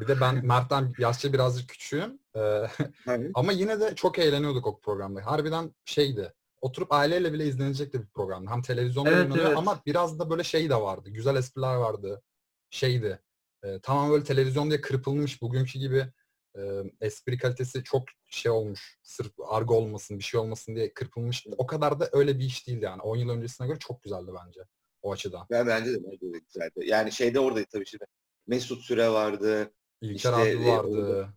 Bir 0.00 0.08
de 0.08 0.20
ben 0.20 0.46
Mert'ten 0.46 0.92
yaşça 0.98 1.32
birazcık 1.32 1.68
küçüğüm. 1.68 2.18
Ee, 2.36 2.62
ama 3.34 3.52
yine 3.52 3.80
de 3.80 3.94
çok 3.94 4.18
eğleniyorduk 4.18 4.66
o 4.66 4.80
programda. 4.80 5.26
Harbiden 5.26 5.74
şeydi. 5.84 6.32
Oturup 6.64 6.92
aileyle 6.92 7.32
bile 7.32 7.46
izlenecek 7.46 7.92
de 7.92 8.02
bir 8.02 8.06
programdı. 8.06 8.50
Hem 8.50 8.62
televizyonda 8.62 9.10
Evet, 9.10 9.32
evet. 9.36 9.56
ama 9.56 9.82
biraz 9.86 10.18
da 10.18 10.30
böyle 10.30 10.44
şey 10.44 10.70
de 10.70 10.74
vardı. 10.76 11.10
Güzel 11.10 11.36
espriler 11.36 11.74
vardı. 11.74 12.22
Şeydi. 12.70 13.20
E, 13.64 13.80
tamam 13.82 14.10
böyle 14.10 14.24
televizyon 14.24 14.70
diye 14.70 14.80
kırpılmış 14.80 15.42
bugünkü 15.42 15.78
gibi 15.78 16.06
e, 16.56 16.60
espri 17.00 17.38
kalitesi 17.38 17.84
çok 17.84 18.02
şey 18.30 18.52
olmuş. 18.52 18.98
Sırf 19.02 19.32
argo 19.48 19.74
olmasın, 19.74 20.18
bir 20.18 20.24
şey 20.24 20.40
olmasın 20.40 20.76
diye 20.76 20.94
kırpılmış. 20.94 21.46
O 21.56 21.66
kadar 21.66 22.00
da 22.00 22.08
öyle 22.12 22.38
bir 22.38 22.44
iş 22.44 22.66
değildi 22.68 22.84
yani. 22.84 23.02
10 23.02 23.16
yıl 23.16 23.28
öncesine 23.28 23.66
göre 23.66 23.78
çok 23.78 24.02
güzeldi 24.02 24.30
bence 24.46 24.60
o 25.02 25.12
açıdan. 25.12 25.46
ben 25.50 25.66
bence 25.66 25.92
de 25.92 25.98
bence 26.04 26.32
de 26.32 26.38
güzeldi. 26.38 26.72
Yani 26.86 27.12
şeyde 27.12 27.40
oradaydı 27.40 27.68
tabii 27.72 27.86
şimdi. 27.86 28.04
Mesut 28.46 28.82
Süre 28.82 29.10
vardı. 29.10 29.70
İlker 30.00 30.14
İşte, 30.14 30.28
abi 30.30 30.48
e, 30.48 30.66
vardı. 30.66 30.88
orada- 30.88 31.34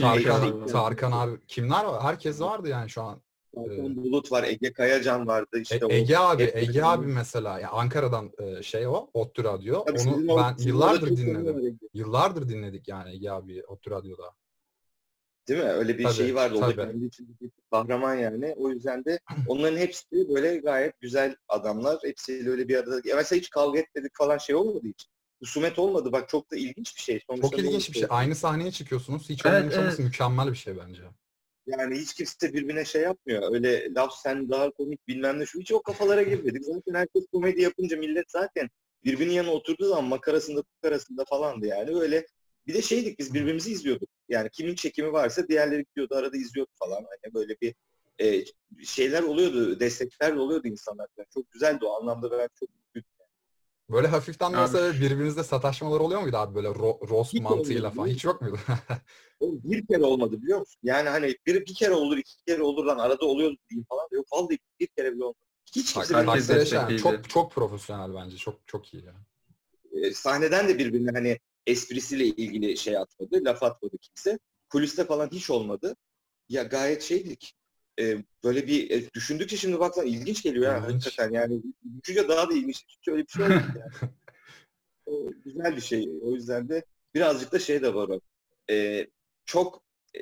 Tarkan. 0.00 0.66
Tarkan 0.66 1.12
abi. 1.12 1.46
Kimler 1.46 1.84
var? 1.84 2.02
Herkes 2.02 2.40
vardı 2.40 2.68
yani 2.68 2.90
şu 2.90 3.02
an. 3.02 3.22
Tarkan 3.64 3.96
Bulut 3.96 4.32
var, 4.32 4.44
Ege 4.44 4.72
Kayacan 4.72 5.26
vardı. 5.26 5.58
işte 5.62 5.76
E- 5.76 5.84
o- 5.84 5.90
Ege 5.92 6.16
abi, 6.16 6.42
hep- 6.42 6.56
Ege 6.56 6.82
abi 6.82 7.06
mesela 7.06 7.60
ya 7.60 7.70
Ankara'dan 7.70 8.32
e, 8.38 8.62
şey 8.62 8.86
o, 8.86 9.10
Ottu 9.14 9.44
Radyo. 9.44 9.84
Tabii 9.84 9.98
Onu 10.00 10.10
sizin 10.14 10.28
o- 10.28 10.36
ben 10.36 10.54
sizin 10.56 10.68
yıllardır 10.70 11.16
dinledim. 11.16 11.58
Ege. 11.66 11.76
Yıllardır 11.94 12.48
dinledik 12.48 12.88
yani 12.88 13.14
Ege 13.14 13.30
abi 13.30 13.62
Ottu 13.66 13.90
Radyo'da. 13.90 14.30
Değil 15.48 15.60
mi? 15.62 15.68
Öyle 15.70 15.98
bir 15.98 16.04
Tabii, 16.04 16.14
şey 16.14 16.34
vardı. 16.34 16.54
O 16.58 16.60
da 16.60 16.66
tabii. 16.66 16.76
kendi 16.92 17.04
içinde 17.06 17.32
bir 17.40 17.50
kahraman 17.70 18.14
yani. 18.14 18.54
O 18.58 18.70
yüzden 18.70 19.04
de 19.04 19.18
onların 19.48 19.76
hepsi 19.78 20.04
böyle 20.34 20.56
gayet 20.56 21.00
güzel 21.00 21.36
adamlar. 21.48 21.98
Hepsiyle 22.02 22.50
öyle 22.50 22.68
bir 22.68 22.76
arada. 22.76 23.00
Ya 23.04 23.16
mesela 23.16 23.38
hiç 23.40 23.50
kavga 23.50 23.78
etmedik 23.78 24.12
falan 24.18 24.38
şey 24.38 24.56
olmadı 24.56 24.80
hiç. 24.84 25.06
Husumet 25.40 25.78
olmadı. 25.78 26.12
Bak 26.12 26.28
çok 26.28 26.50
da 26.50 26.56
ilginç 26.56 26.96
bir 26.96 27.02
şey. 27.02 27.20
Sonuçta 27.26 27.48
Çok 27.48 27.58
ilginç 27.58 27.88
bir 27.88 27.94
şey. 27.98 28.06
Aynı 28.10 28.34
sahneye 28.34 28.70
çıkıyorsunuz. 28.70 29.28
Hiç 29.30 29.46
Evet, 29.46 29.54
olmamış 29.58 29.74
evet. 29.78 29.98
mükemmel 29.98 30.50
bir 30.50 30.56
şey 30.56 30.76
bence. 30.78 31.02
Yani 31.66 31.98
hiç 31.98 32.14
kimse 32.14 32.52
birbirine 32.52 32.84
şey 32.84 33.02
yapmıyor. 33.02 33.54
Öyle 33.54 33.94
laf 33.94 34.12
sen 34.22 34.50
daha 34.50 34.70
komik 34.70 35.08
bilmem 35.08 35.40
ne 35.40 35.46
şu. 35.46 35.60
Hiç 35.60 35.72
o 35.72 35.82
kafalara 35.82 36.22
girmedik. 36.22 36.64
Zaten 36.64 36.94
herkes 36.94 37.26
komedi 37.32 37.62
yapınca 37.62 37.96
millet 37.96 38.30
zaten 38.30 38.68
birbirinin 39.04 39.32
yanına 39.32 39.52
oturduğu 39.52 39.88
zaman 39.88 40.04
makarasında 40.04 40.62
kukarasında 40.62 41.24
falandı 41.24 41.66
yani. 41.66 42.00
Öyle 42.00 42.26
bir 42.66 42.74
de 42.74 42.82
şeydik 42.82 43.18
biz 43.18 43.34
birbirimizi 43.34 43.72
izliyorduk. 43.72 44.08
Yani 44.28 44.50
kimin 44.52 44.74
çekimi 44.74 45.12
varsa 45.12 45.48
diğerleri 45.48 45.84
gidiyordu 45.84 46.14
arada 46.14 46.36
izliyordu 46.36 46.70
falan. 46.74 46.96
Hani 47.22 47.34
böyle 47.34 47.56
bir 47.62 47.74
e, 48.18 48.44
şeyler 48.84 49.22
oluyordu. 49.22 49.80
Destekler 49.80 50.36
de 50.36 50.40
oluyordu 50.40 50.68
insanlardan. 50.68 51.24
Çok 51.34 51.50
güzeldi 51.50 51.84
o 51.84 52.00
anlamda 52.00 52.30
ben 52.30 52.48
çok. 52.58 52.68
Böyle 53.90 54.06
hafiften 54.06 54.52
mesela 54.52 54.92
birbirinizle 54.92 55.44
sataşmalar 55.44 56.00
oluyor 56.00 56.20
muydu 56.20 56.36
abi 56.36 56.54
böyle 56.54 56.68
ro- 56.68 57.08
roast 57.08 57.32
Hiç 57.32 57.40
mantığıyla 57.42 57.80
olmadı. 57.82 57.96
falan? 57.96 58.06
Hiç 58.08 58.24
yok 58.24 58.40
muydu? 58.42 58.58
Bir 59.42 59.86
kere 59.86 60.02
olmadı 60.04 60.42
biliyor 60.42 60.58
musun? 60.58 60.80
Yani 60.82 61.08
hani 61.08 61.36
bir, 61.46 61.66
bir 61.66 61.74
kere 61.74 61.92
olur, 61.94 62.16
iki 62.16 62.44
kere 62.46 62.62
olur 62.62 62.84
lan 62.84 62.98
arada 62.98 63.26
oluyor 63.26 63.56
diyeyim 63.70 63.86
falan. 63.88 64.08
Yok 64.12 64.26
vallahi 64.32 64.58
bir 64.80 64.86
kere 64.86 65.12
bile 65.14 65.24
olmadı. 65.24 65.38
Hiç 65.76 65.92
kimse 65.94 66.14
birbirine- 66.14 66.44
ederim. 66.44 66.60
destekliydi. 66.60 67.02
çok 67.02 67.28
çok 67.30 67.52
profesyonel 67.52 68.14
bence. 68.14 68.36
Çok 68.36 68.60
çok 68.66 68.94
iyi. 68.94 69.04
Yani. 69.04 69.18
e, 70.06 70.10
sahneden 70.14 70.68
de 70.68 70.78
birbirine 70.78 71.10
hani 71.14 71.38
esprisiyle 71.66 72.26
ilgili 72.26 72.76
şey 72.76 72.96
atmadı, 72.98 73.44
laf 73.44 73.62
atmadı 73.62 73.98
kimse. 73.98 74.38
Kuliste 74.70 75.04
falan 75.04 75.28
hiç 75.32 75.50
olmadı. 75.50 75.96
Ya 76.48 76.62
gayet 76.62 77.02
şeydik. 77.02 77.54
E, 78.00 78.24
böyle 78.44 78.66
bir 78.66 78.90
e, 78.90 79.12
düşündükçe 79.12 79.56
şimdi 79.56 79.80
baksan 79.80 80.06
ilginç 80.06 80.42
geliyor 80.42 80.64
ya 80.64 80.82
hakikaten 80.82 81.30
yani. 81.30 81.62
Düşünce 82.02 82.28
daha 82.28 82.50
da 82.50 82.54
ilginç. 82.54 82.84
Hiç 82.88 83.08
öyle 83.08 83.22
bir 83.22 83.28
şey 83.28 83.44
olmadı 83.44 83.62
yani. 83.78 84.12
O 85.06 85.30
güzel 85.44 85.76
bir 85.76 85.80
şey. 85.80 86.08
O 86.22 86.32
yüzden 86.32 86.68
de 86.68 86.84
birazcık 87.14 87.52
da 87.52 87.58
şey 87.58 87.82
de 87.82 87.94
var 87.94 88.08
o. 88.08 88.20
E, 88.70 89.06
çok 89.44 89.82
e, 90.14 90.20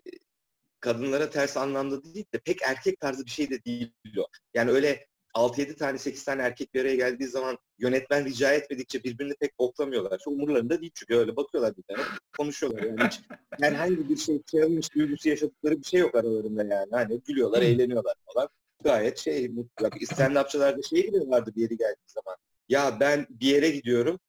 kadınlara 0.80 1.30
ters 1.30 1.56
anlamda 1.56 2.04
değil 2.04 2.24
de 2.34 2.38
pek 2.38 2.62
erkek 2.62 3.00
tarzı 3.00 3.24
bir 3.24 3.30
şey 3.30 3.50
de 3.50 3.64
değil 3.64 3.92
o. 4.18 4.26
Yani 4.54 4.70
öyle 4.70 5.06
6-7 5.34 5.76
tane 5.76 5.98
8 5.98 6.24
tane 6.24 6.42
erkek 6.42 6.74
bir 6.74 6.80
araya 6.80 6.96
geldiği 6.96 7.28
zaman 7.28 7.58
yönetmen 7.78 8.24
rica 8.24 8.52
etmedikçe 8.52 9.04
birbirini 9.04 9.34
pek 9.40 9.52
oklamıyorlar. 9.58 10.18
Çok 10.18 10.32
umurlarında 10.32 10.80
değil 10.80 10.92
çünkü 10.94 11.16
öyle 11.16 11.36
bakıyorlar 11.36 11.76
bir 11.76 11.82
tane 11.82 12.02
konuşuyorlar 12.38 12.82
yani 12.82 13.04
hiç 13.04 13.20
herhangi 13.60 14.08
bir 14.08 14.16
şey 14.16 14.42
challenge 14.46 14.86
duygusu 14.94 15.28
yaşadıkları 15.28 15.78
bir 15.78 15.84
şey 15.84 16.00
yok 16.00 16.14
aralarında 16.14 16.64
yani. 16.64 16.88
Hani 16.90 17.20
gülüyorlar, 17.26 17.62
eğleniyorlar 17.62 18.14
falan. 18.34 18.48
Gayet 18.84 19.18
şey 19.18 19.48
mutlu. 19.48 19.84
Bak, 19.84 19.94
Stand-upçılarda 19.94 20.88
şey 20.88 21.12
vardı 21.12 21.52
bir 21.56 21.62
yeri 21.62 21.76
geldiği 21.76 22.06
zaman. 22.06 22.36
Ya 22.68 23.00
ben 23.00 23.26
bir 23.30 23.46
yere 23.46 23.70
gidiyorum 23.70 24.20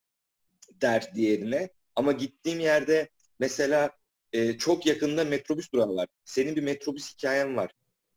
der 0.82 1.12
diğerine 1.16 1.70
ama 1.96 2.12
gittiğim 2.12 2.60
yerde 2.60 3.10
mesela 3.40 3.92
e, 4.34 4.58
çok 4.58 4.86
yakında 4.86 5.24
metrobüs 5.24 5.74
durağı 5.74 5.96
var. 5.96 6.08
Senin 6.26 6.56
bir 6.56 6.64
metrobüs 6.64 7.14
hikayen 7.14 7.58
var. 7.58 7.72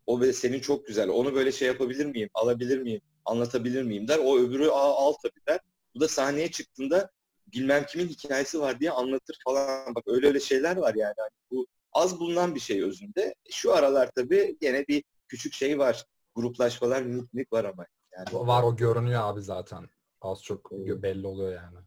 O 0.08 0.20
ve 0.20 0.32
senin 0.32 0.60
çok 0.60 0.86
güzel. 0.86 1.08
Onu 1.08 1.34
böyle 1.34 1.52
şey 1.52 1.68
yapabilir 1.68 2.06
miyim? 2.06 2.30
Alabilir 2.34 2.78
miyim? 2.78 3.00
Anlatabilir 3.24 3.82
miyim 3.82 4.08
der. 4.08 4.18
O 4.18 4.38
öbürü 4.38 4.68
Aa, 4.68 4.94
al 4.94 5.12
tabii 5.22 5.40
der. 5.48 5.60
Bu 5.94 6.00
da 6.00 6.08
sahneye 6.08 6.50
çıktığında 6.50 7.10
bilmem 7.46 7.86
kimin 7.88 8.08
hikayesi 8.08 8.60
var 8.60 8.80
diye 8.80 8.90
anlatır 8.90 9.38
falan. 9.44 9.94
Bak 9.94 10.04
öyle 10.06 10.26
öyle 10.26 10.40
şeyler 10.40 10.76
var 10.76 10.94
yani. 10.94 11.14
Hani 11.18 11.30
bu 11.50 11.66
az 11.92 12.20
bulunan 12.20 12.54
bir 12.54 12.60
şey 12.60 12.82
özünde. 12.84 13.34
Şu 13.50 13.74
aralar 13.74 14.10
tabii 14.16 14.56
gene 14.60 14.84
bir 14.88 15.04
küçük 15.28 15.52
şey 15.52 15.78
var. 15.78 16.04
Gruplaşmalar 16.34 17.02
minik 17.02 17.52
var 17.52 17.64
ama. 17.64 17.86
Yani 18.12 18.46
Var 18.46 18.62
o 18.62 18.76
görünüyor 18.76 19.20
abi 19.22 19.42
zaten. 19.42 19.88
Az 20.20 20.42
çok 20.42 20.70
Evet. 20.72 21.02
belli 21.02 21.26
oluyor 21.26 21.52
yani. 21.52 21.78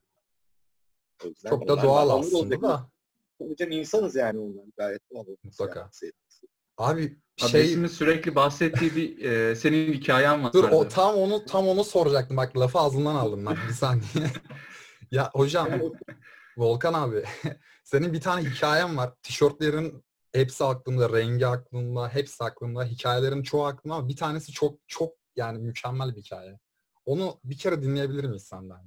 Çok 1.50 1.68
da 1.68 1.84
doğal 1.84 2.20
aslında 2.20 2.62
da. 2.62 2.90
Canım 3.58 3.72
insanız 3.72 4.16
yani 4.16 4.40
onlar 4.40 4.64
gayet 4.78 5.02
doğal. 5.14 5.26
Mutlaka. 5.44 5.80
yani. 5.80 6.12
Abi 6.78 7.18
şey 7.38 7.88
sürekli 7.88 8.36
bahsettiği 8.36 8.96
bir 8.96 9.26
e, 9.26 9.56
senin 9.56 9.94
hikayen 9.94 10.44
var. 10.44 10.54
dur 10.54 10.64
o 10.64 10.88
tam 10.88 11.16
onu 11.16 11.46
tam 11.46 11.68
onu 11.68 11.84
soracaktım. 11.84 12.38
Bak 12.38 12.58
lafı 12.58 12.80
ağzından 12.80 13.16
aldım 13.16 13.46
ben 13.46 13.58
bir 13.68 13.74
saniye. 13.74 14.32
ya 15.12 15.30
hocam 15.34 15.70
Volkan 16.58 16.94
abi 16.94 17.24
senin 17.84 18.14
bir 18.14 18.22
tane 18.22 18.50
hikayen 18.50 18.98
var. 18.98 19.14
Tişörtlerin 19.24 20.04
hepsi 20.34 20.64
aklımda, 20.64 21.10
rengi 21.10 21.48
aklımda, 21.48 22.10
hepsi 22.10 22.44
aklımda, 22.44 22.84
hikayelerin 22.84 23.44
çoğu 23.44 23.66
aklımda 23.66 23.96
ama 23.96 24.08
bir 24.08 24.16
tanesi 24.16 24.52
çok 24.52 24.80
çok 24.88 25.14
yani 25.36 25.58
mükemmel 25.58 26.16
bir 26.16 26.22
hikaye. 26.22 26.60
Onu 27.06 27.40
bir 27.44 27.58
kere 27.58 27.84
dinleyebilir 27.84 28.24
miyiz 28.24 28.44
senden? 28.44 28.80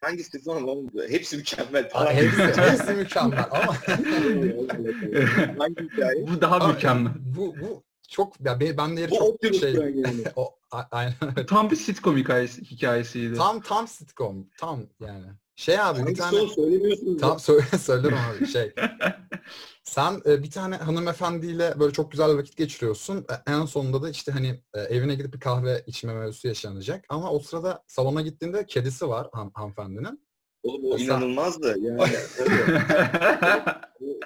Hangisi 0.00 0.42
falan 0.42 0.68
oğlum? 0.68 0.90
Hepsi 1.08 1.36
mükemmel. 1.36 1.90
Aa, 1.94 2.12
hepsi, 2.12 2.42
hepsi 2.42 2.92
mükemmel 2.92 3.44
ama 3.50 3.74
Hangi 5.58 5.82
hikaye? 5.92 6.26
Bu 6.28 6.40
daha 6.40 6.56
Ama 6.56 6.68
mükemmel. 6.68 7.12
bu 7.36 7.54
bu 7.60 7.82
çok 8.08 8.40
ya 8.44 8.60
be- 8.60 8.76
ben 8.76 8.96
de 8.96 9.10
Bu 9.10 9.14
çok 9.14 9.22
Optimus 9.28 9.60
şey 9.60 9.72
yani. 9.74 10.22
o 10.36 10.57
a- 10.70 10.84
aynen 10.90 11.14
öyle. 11.36 11.46
Tam 11.46 11.70
bir 11.70 11.76
sitcom 11.76 12.16
hikayesi, 12.16 12.62
hikayesiydi. 12.70 13.34
tam 13.34 13.60
tam 13.60 13.88
sitcom 13.88 14.48
tam 14.58 14.80
yani. 15.00 15.26
Şey 15.56 15.80
abi 15.80 16.06
bir 16.06 16.14
tane 16.16 16.48
söylemiyorsun. 16.48 17.18
tam 17.18 17.38
söyle 17.40 17.64
söylerim 17.78 18.16
abi 18.18 18.46
şey. 18.46 18.74
Sen 19.84 20.20
e, 20.26 20.42
bir 20.42 20.50
tane 20.50 20.76
hanımefendiyle 20.76 21.74
böyle 21.80 21.92
çok 21.92 22.10
güzel 22.12 22.36
vakit 22.36 22.56
geçiriyorsun. 22.56 23.18
E, 23.46 23.52
En 23.52 23.64
sonunda 23.64 24.02
da 24.02 24.10
işte 24.10 24.32
hani 24.32 24.62
e, 24.74 24.80
evine 24.80 25.14
gidip 25.14 25.34
bir 25.34 25.40
kahve 25.40 25.82
içme 25.86 26.14
mevzusu 26.14 26.48
yaşanacak. 26.48 27.04
Ama 27.08 27.30
o 27.30 27.38
sırada 27.38 27.82
salona 27.86 28.20
gittiğinde 28.22 28.66
kedisi 28.66 29.08
var 29.08 29.28
han- 29.32 29.50
hanımefendinin. 29.54 30.28
Oğlum 30.62 30.92
o 30.92 30.98
Sen- 30.98 31.04
inanılmazdı. 31.04 31.78
Yani 31.80 32.00
oğlum, 32.00 32.10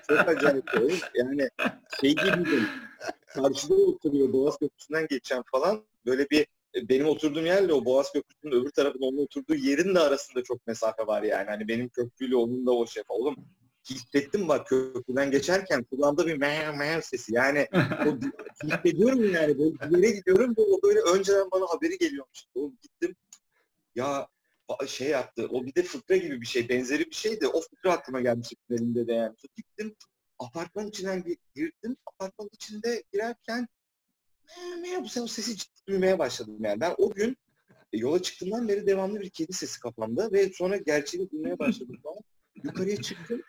çok 0.09 0.29
acayip 0.29 0.65
oğlum. 0.79 0.93
Yani 1.15 1.49
şey 2.01 2.11
gibiydim. 2.17 2.67
Karşıda 3.35 3.75
oturuyor 3.75 4.33
Boğaz 4.33 4.59
Köprüsü'nden 4.59 5.07
geçen 5.11 5.43
falan. 5.53 5.85
Böyle 6.07 6.31
bir 6.31 6.47
e, 6.75 6.89
benim 6.89 7.07
oturduğum 7.07 7.47
yerle 7.47 7.73
o 7.73 7.85
Boğaz 7.85 8.13
Köprüsü'nün 8.13 8.53
öbür 8.53 8.71
tarafında 8.71 9.07
onun 9.07 9.19
oturduğu 9.19 9.55
yerin 9.55 9.95
de 9.95 10.01
arasında 10.01 10.43
çok 10.43 10.67
mesafe 10.67 11.07
var 11.07 11.23
yani. 11.23 11.47
Hani 11.51 11.69
benim 11.69 11.89
köprüyle 11.89 12.37
onun 12.37 12.67
da 12.67 12.71
o 12.73 12.87
şey. 12.87 13.03
Oğlum 13.09 13.37
hissettim 13.91 14.49
bak 14.49 14.67
köprüden 14.67 15.31
geçerken 15.31 15.85
kulağımda 15.85 16.27
bir 16.27 16.37
meow 16.37 16.77
meow 16.77 17.03
sesi. 17.03 17.35
Yani 17.35 17.69
o 18.07 18.19
hissediyorum 18.65 19.33
yani 19.33 19.59
böyle 19.59 19.75
bir 19.81 20.03
yere 20.03 20.17
gidiyorum 20.17 20.55
ve 20.59 20.63
o 20.63 20.83
böyle 20.83 21.01
önceden 21.01 21.49
bana 21.53 21.65
haberi 21.69 21.99
geliyormuş. 21.99 22.45
Oğlum 22.55 22.79
gittim 22.83 23.17
ya 23.95 24.29
şey 24.87 25.09
yaptı. 25.09 25.49
O 25.51 25.65
bir 25.65 25.75
de 25.75 25.83
fıkra 25.83 26.17
gibi 26.17 26.41
bir 26.41 26.47
şey, 26.47 26.69
benzeri 26.69 27.07
bir 27.07 27.15
şeydi. 27.15 27.49
O 27.49 27.61
fıkra 27.61 27.93
aklıma 27.93 28.21
gelmişti 28.21 28.57
finalinde 28.69 29.07
de 29.07 29.13
yani. 29.13 29.35
Gittim 29.57 29.95
apartman 30.45 30.87
içinden 30.89 31.21
gi- 31.21 31.39
girdim. 31.55 31.97
Apartman 32.07 32.49
içinde 32.53 33.03
girerken 33.13 33.69
bu 35.03 35.09
sefer 35.09 35.23
o 35.23 35.27
sesi 35.27 35.57
duymaya 35.89 36.19
başladım 36.19 36.57
yani. 36.61 36.81
Ben 36.81 36.95
o 36.99 37.11
gün 37.11 37.37
e, 37.93 37.99
yola 37.99 38.23
çıktığımdan 38.23 38.69
beri 38.69 38.87
devamlı 38.87 39.21
bir 39.21 39.31
kedi 39.31 39.53
sesi 39.53 39.81
kafamda 39.81 40.33
ve 40.33 40.53
sonra 40.53 40.77
gerçeğini 40.77 41.31
duymaya 41.31 41.59
başladım 41.59 42.01
falan. 42.03 42.19
Yukarıya 42.65 42.97
çıktım. 42.97 43.43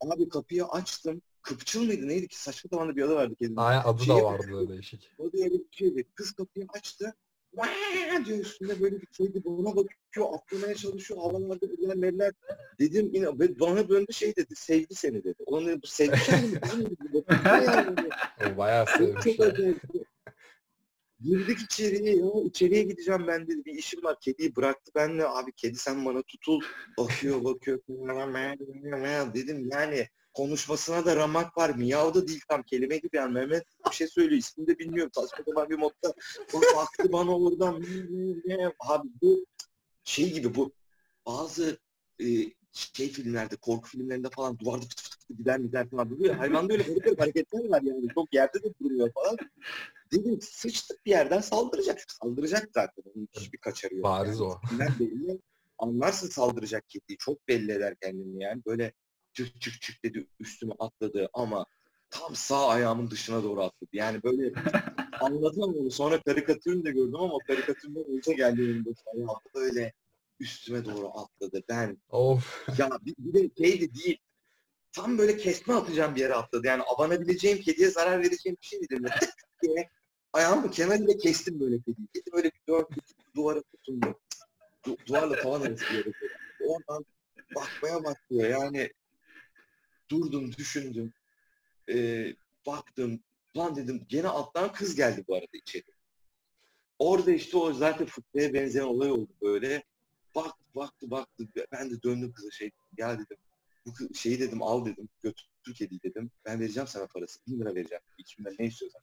Abi 0.00 0.28
kapıyı 0.28 0.64
açtım. 0.64 1.22
Kıpçıl 1.42 1.84
mıydı 1.84 2.08
neydi 2.08 2.28
ki? 2.28 2.42
Saçma 2.42 2.68
zamanda 2.72 2.96
bir 2.96 3.02
adı 3.02 3.14
vardı 3.14 3.34
kedinin. 3.34 3.56
Aynen 3.56 3.82
adı 3.84 4.04
Şey- 4.04 4.16
da 4.16 4.24
vardı 4.24 4.68
değişik. 4.68 5.10
O 5.18 5.24
da 5.24 5.38
öyle 5.38 5.54
bir 5.54 5.64
şeydi. 5.70 6.04
Kız 6.14 6.32
kapıyı 6.32 6.66
açtı. 6.74 7.14
Vaa 7.56 8.24
diyor 8.24 8.38
üstünde 8.38 8.80
böyle 8.80 9.00
bir 9.00 9.08
şeydi. 9.12 9.44
Bana 9.44 9.76
bakıyor, 9.76 10.26
atlamaya 10.34 10.74
çalışıyor. 10.74 11.20
Havalarda 11.20 11.66
eller 11.78 11.96
meller. 11.96 12.32
Dedim 12.78 13.10
yine 13.12 13.38
bana 13.60 13.88
döndü 13.88 14.12
şey 14.12 14.36
dedi. 14.36 14.56
Sevdi 14.56 14.94
seni 14.94 15.24
dedi. 15.24 15.42
Onun 15.46 15.66
dedi 15.66 15.80
bu 15.82 15.86
sevdi 15.86 16.18
yani 16.30 17.96
dedi. 17.96 18.08
O 18.54 18.56
bayağı 18.56 18.86
sevmiş. 18.86 19.24
çok 19.24 19.40
acayip. 19.40 19.82
Girdik 21.20 21.58
içeriye 21.58 22.16
ya. 22.16 22.26
içeriye 22.44 22.82
gideceğim 22.82 23.26
ben 23.26 23.46
dedi. 23.46 23.64
Bir 23.64 23.74
işim 23.74 24.04
var. 24.04 24.16
Kediyi 24.20 24.56
bıraktı 24.56 24.92
benle. 24.94 25.26
Abi 25.26 25.52
kedi 25.52 25.76
sen 25.76 26.04
bana 26.04 26.22
tutul. 26.22 26.60
Bakıyor 26.98 27.44
bakıyor. 27.44 27.80
Dedim 29.34 29.68
yani 29.72 30.08
konuşmasına 30.34 31.04
da 31.04 31.16
ramak 31.16 31.58
var. 31.58 31.70
Miyav 31.70 32.14
da 32.14 32.28
değil 32.28 32.40
tam 32.48 32.62
kelime 32.62 32.96
gibi 32.96 33.16
yani. 33.16 33.32
Mehmet 33.32 33.64
bir 33.90 33.94
şey 33.94 34.08
söylüyor. 34.08 34.38
İsmini 34.38 34.66
de 34.66 34.78
bilmiyorum. 34.78 35.12
Saçma 35.14 35.44
sapan 35.44 35.70
bir 35.70 35.78
modda. 35.78 36.14
Baktı 36.76 37.12
bana 37.12 37.38
oradan. 37.38 37.84
Abi 38.80 39.08
bu 39.22 39.46
şey 40.04 40.32
gibi 40.32 40.54
bu 40.54 40.72
bazı 41.26 41.78
e, 42.20 42.26
şey 42.72 43.08
filmlerde, 43.08 43.56
korku 43.56 43.88
filmlerinde 43.88 44.30
falan 44.30 44.58
duvarda 44.58 44.80
fıt 44.82 45.00
fıt 45.00 45.12
fıt 45.12 45.38
gider 45.38 45.58
gider 45.58 45.90
falan 45.90 46.10
duruyor. 46.10 46.34
Hayvanda 46.38 46.72
öyle 46.72 46.82
garip 46.82 47.20
hareketler 47.20 47.68
var 47.68 47.82
yani. 47.82 48.06
Çok 48.14 48.34
yerde 48.34 48.62
de 48.62 48.68
duruyor 48.82 49.10
falan. 49.14 49.36
Dedim 50.12 50.38
sıçtık 50.42 51.06
bir 51.06 51.10
yerden 51.10 51.40
saldıracak. 51.40 51.98
Saldıracak 52.08 52.68
zaten. 52.74 53.02
Onun 53.14 53.28
hiçbir 53.32 53.58
kaçarı 53.58 53.94
yok. 53.94 54.04
Bariz 54.04 54.40
yani. 54.40 54.48
o. 54.48 54.60
Belli. 55.00 55.40
Anlarsın 55.78 56.28
saldıracak 56.28 56.88
kediyi. 56.88 57.18
Çok 57.18 57.48
belli 57.48 57.72
eder 57.72 57.94
kendini 58.02 58.42
yani. 58.42 58.62
Böyle 58.66 58.92
çık 59.34 59.60
çık 59.60 59.82
çık 59.82 60.04
dedi 60.04 60.26
üstüme 60.40 60.74
atladı 60.78 61.30
ama 61.32 61.66
tam 62.10 62.34
sağ 62.34 62.68
ayağımın 62.68 63.10
dışına 63.10 63.42
doğru 63.42 63.62
atladı. 63.62 63.90
Yani 63.92 64.22
böyle 64.22 64.52
anlatamam 65.20 65.74
onu. 65.76 65.90
Sonra 65.90 66.22
karikatürünü 66.22 66.84
de 66.84 66.90
gördüm 66.90 67.16
ama 67.16 67.38
karikatüründen 67.46 68.04
önce 68.04 68.32
geldi 68.32 68.62
önümde. 68.62 68.90
Ayağım 69.14 69.38
böyle 69.54 69.92
üstüme 70.40 70.84
doğru 70.84 71.18
atladı. 71.18 71.62
Ben 71.68 71.98
Of. 72.10 72.68
ya 72.78 72.90
bir, 73.00 73.14
bir 73.18 73.34
de 73.34 73.50
şeydi 73.64 73.94
değil. 73.94 74.18
Tam 74.92 75.18
böyle 75.18 75.36
kesme 75.36 75.74
atacağım 75.74 76.14
bir 76.14 76.20
yere 76.20 76.34
atladı. 76.34 76.66
Yani 76.66 76.82
abanabileceğim, 76.94 77.60
kediye 77.60 77.90
zarar 77.90 78.18
vereceğim 78.22 78.56
bir 78.62 78.66
şey 78.66 78.80
değil. 78.80 79.02
Diye 79.62 79.90
ayağımın 80.32 80.68
kenarıyla 80.68 81.16
kestim 81.16 81.60
böyle 81.60 81.78
kediyi. 81.78 82.08
Kedi 82.14 82.32
böyle 82.32 82.50
bir 82.50 82.60
dört 82.68 82.88
duvara 83.36 83.62
tutundu. 83.62 84.20
Du, 84.86 84.96
duvarla 85.06 85.42
tavan 85.42 85.60
arası 85.60 85.84
bir 85.90 85.94
yere. 85.94 86.12
Oradan 86.60 87.04
bakmaya 87.54 88.04
bakıyor. 88.04 88.48
Yani 88.50 88.90
durdum, 90.14 90.52
düşündüm. 90.52 91.12
Ee, 91.88 92.34
baktım. 92.66 93.20
Lan 93.56 93.76
dedim 93.76 94.06
gene 94.08 94.28
alttan 94.28 94.72
kız 94.72 94.94
geldi 94.94 95.24
bu 95.28 95.34
arada 95.34 95.56
içeri. 95.56 95.84
Orada 96.98 97.30
işte 97.32 97.56
o 97.56 97.72
zaten 97.72 98.06
fıkraya 98.06 98.54
benzeyen 98.54 98.84
olay 98.84 99.10
oldu 99.10 99.32
böyle. 99.42 99.84
Baktı 100.34 100.64
baktı 100.74 101.10
baktı. 101.10 101.48
Ben 101.72 101.90
de 101.90 102.02
döndüm 102.02 102.32
kıza 102.32 102.50
şey 102.50 102.70
ya 102.98 103.18
dedim. 103.18 103.36
Bu 103.86 104.14
şeyi 104.14 104.40
dedim 104.40 104.62
al 104.62 104.86
dedim. 104.86 105.08
Götür 105.22 105.74
kediyi 105.74 106.02
dedim. 106.02 106.30
Ben 106.44 106.60
vereceğim 106.60 106.86
sana 106.86 107.06
parası. 107.06 107.40
Bin 107.46 107.60
lira 107.60 107.74
vereceğim. 107.74 108.02
Lira 108.40 108.54
ne 108.58 108.66
istiyorsan. 108.66 109.02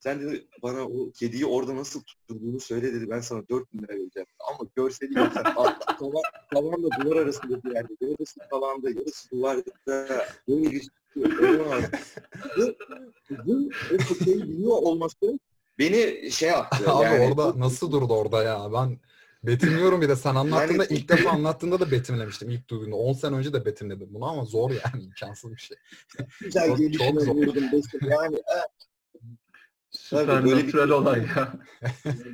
Sen 0.00 0.20
dedi 0.20 0.48
bana 0.62 0.80
o 0.82 1.10
kediyi 1.10 1.46
orada 1.46 1.76
nasıl 1.76 2.02
tutturduğunu 2.02 2.60
söyle 2.60 2.94
dedi. 2.94 3.10
Ben 3.10 3.20
sana 3.20 3.48
dört 3.48 3.72
bin 3.72 3.78
lira 3.78 3.92
vereceğim. 3.92 4.26
Ama 4.48 4.70
görseli 4.76 5.14
görsen 5.14 5.44
alt- 5.56 5.86
tavan, 5.98 6.22
tavanla 6.54 6.88
duvar 7.04 7.16
arasında 7.16 7.62
bir 7.62 7.74
yerde. 7.74 7.92
Yarısı 8.00 8.40
tavanda, 8.50 8.90
yarısı 8.90 9.30
duvarda. 9.30 9.62
Böyle 10.48 10.70
bir. 10.70 10.88
Bu, 11.16 12.74
bu 13.46 13.70
o 13.94 13.98
fıkrayı 13.98 14.42
biliyor 14.42 14.76
olması 14.82 15.38
beni 15.78 16.30
şey 16.32 16.48
yaptı. 16.48 16.90
Abi 16.92 17.04
yani, 17.04 17.28
orada 17.28 17.60
nasıl 17.60 17.92
durdu 17.92 18.12
orada 18.14 18.42
ya? 18.42 18.72
Ben 18.72 18.98
betimliyorum 19.42 20.00
bir 20.00 20.08
de 20.08 20.16
sen 20.16 20.34
anlattığında 20.34 20.84
Yani- 20.84 20.98
ilk 20.98 21.08
defa 21.08 21.30
anlattığında 21.30 21.80
da 21.80 21.90
betimlemiştim 21.90 22.50
ilk 22.50 22.68
duyduğunda. 22.70 22.96
10 22.96 23.12
sene 23.12 23.36
önce 23.36 23.52
de 23.52 23.64
betimledim 23.64 24.08
bunu 24.10 24.24
ama 24.24 24.44
zor 24.44 24.70
yani 24.70 25.04
imkansız 25.04 25.52
bir 25.52 25.56
şey. 25.60 25.76
güzel 26.40 26.68
Çok- 26.68 26.92
çok 26.92 27.22
zor. 27.22 27.34
vurdum. 27.34 27.64
Yani 28.02 28.36
Süper 29.90 30.44
böyle 30.44 30.66
bir- 30.66 30.74
olay 30.78 31.20
ya. 31.36 31.52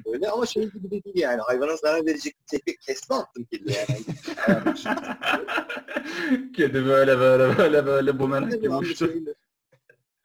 böyle 0.06 0.28
ama 0.30 0.46
şey 0.46 0.64
gibi 0.70 0.90
de 0.90 1.04
değil 1.04 1.18
yani. 1.18 1.40
Hayvana 1.40 1.76
zarar 1.76 2.06
verecek 2.06 2.34
bir 2.40 2.46
tekme 2.58 2.76
kesme 2.76 3.16
attım 3.16 3.44
kediye 3.44 3.86
yani. 3.88 4.00
Kedi 6.56 6.86
böyle 6.86 7.18
böyle 7.18 7.58
böyle 7.58 7.86
böyle 7.86 8.18
bumerang 8.18 8.54
gibi 8.54 8.70
uçtu. 8.74 9.12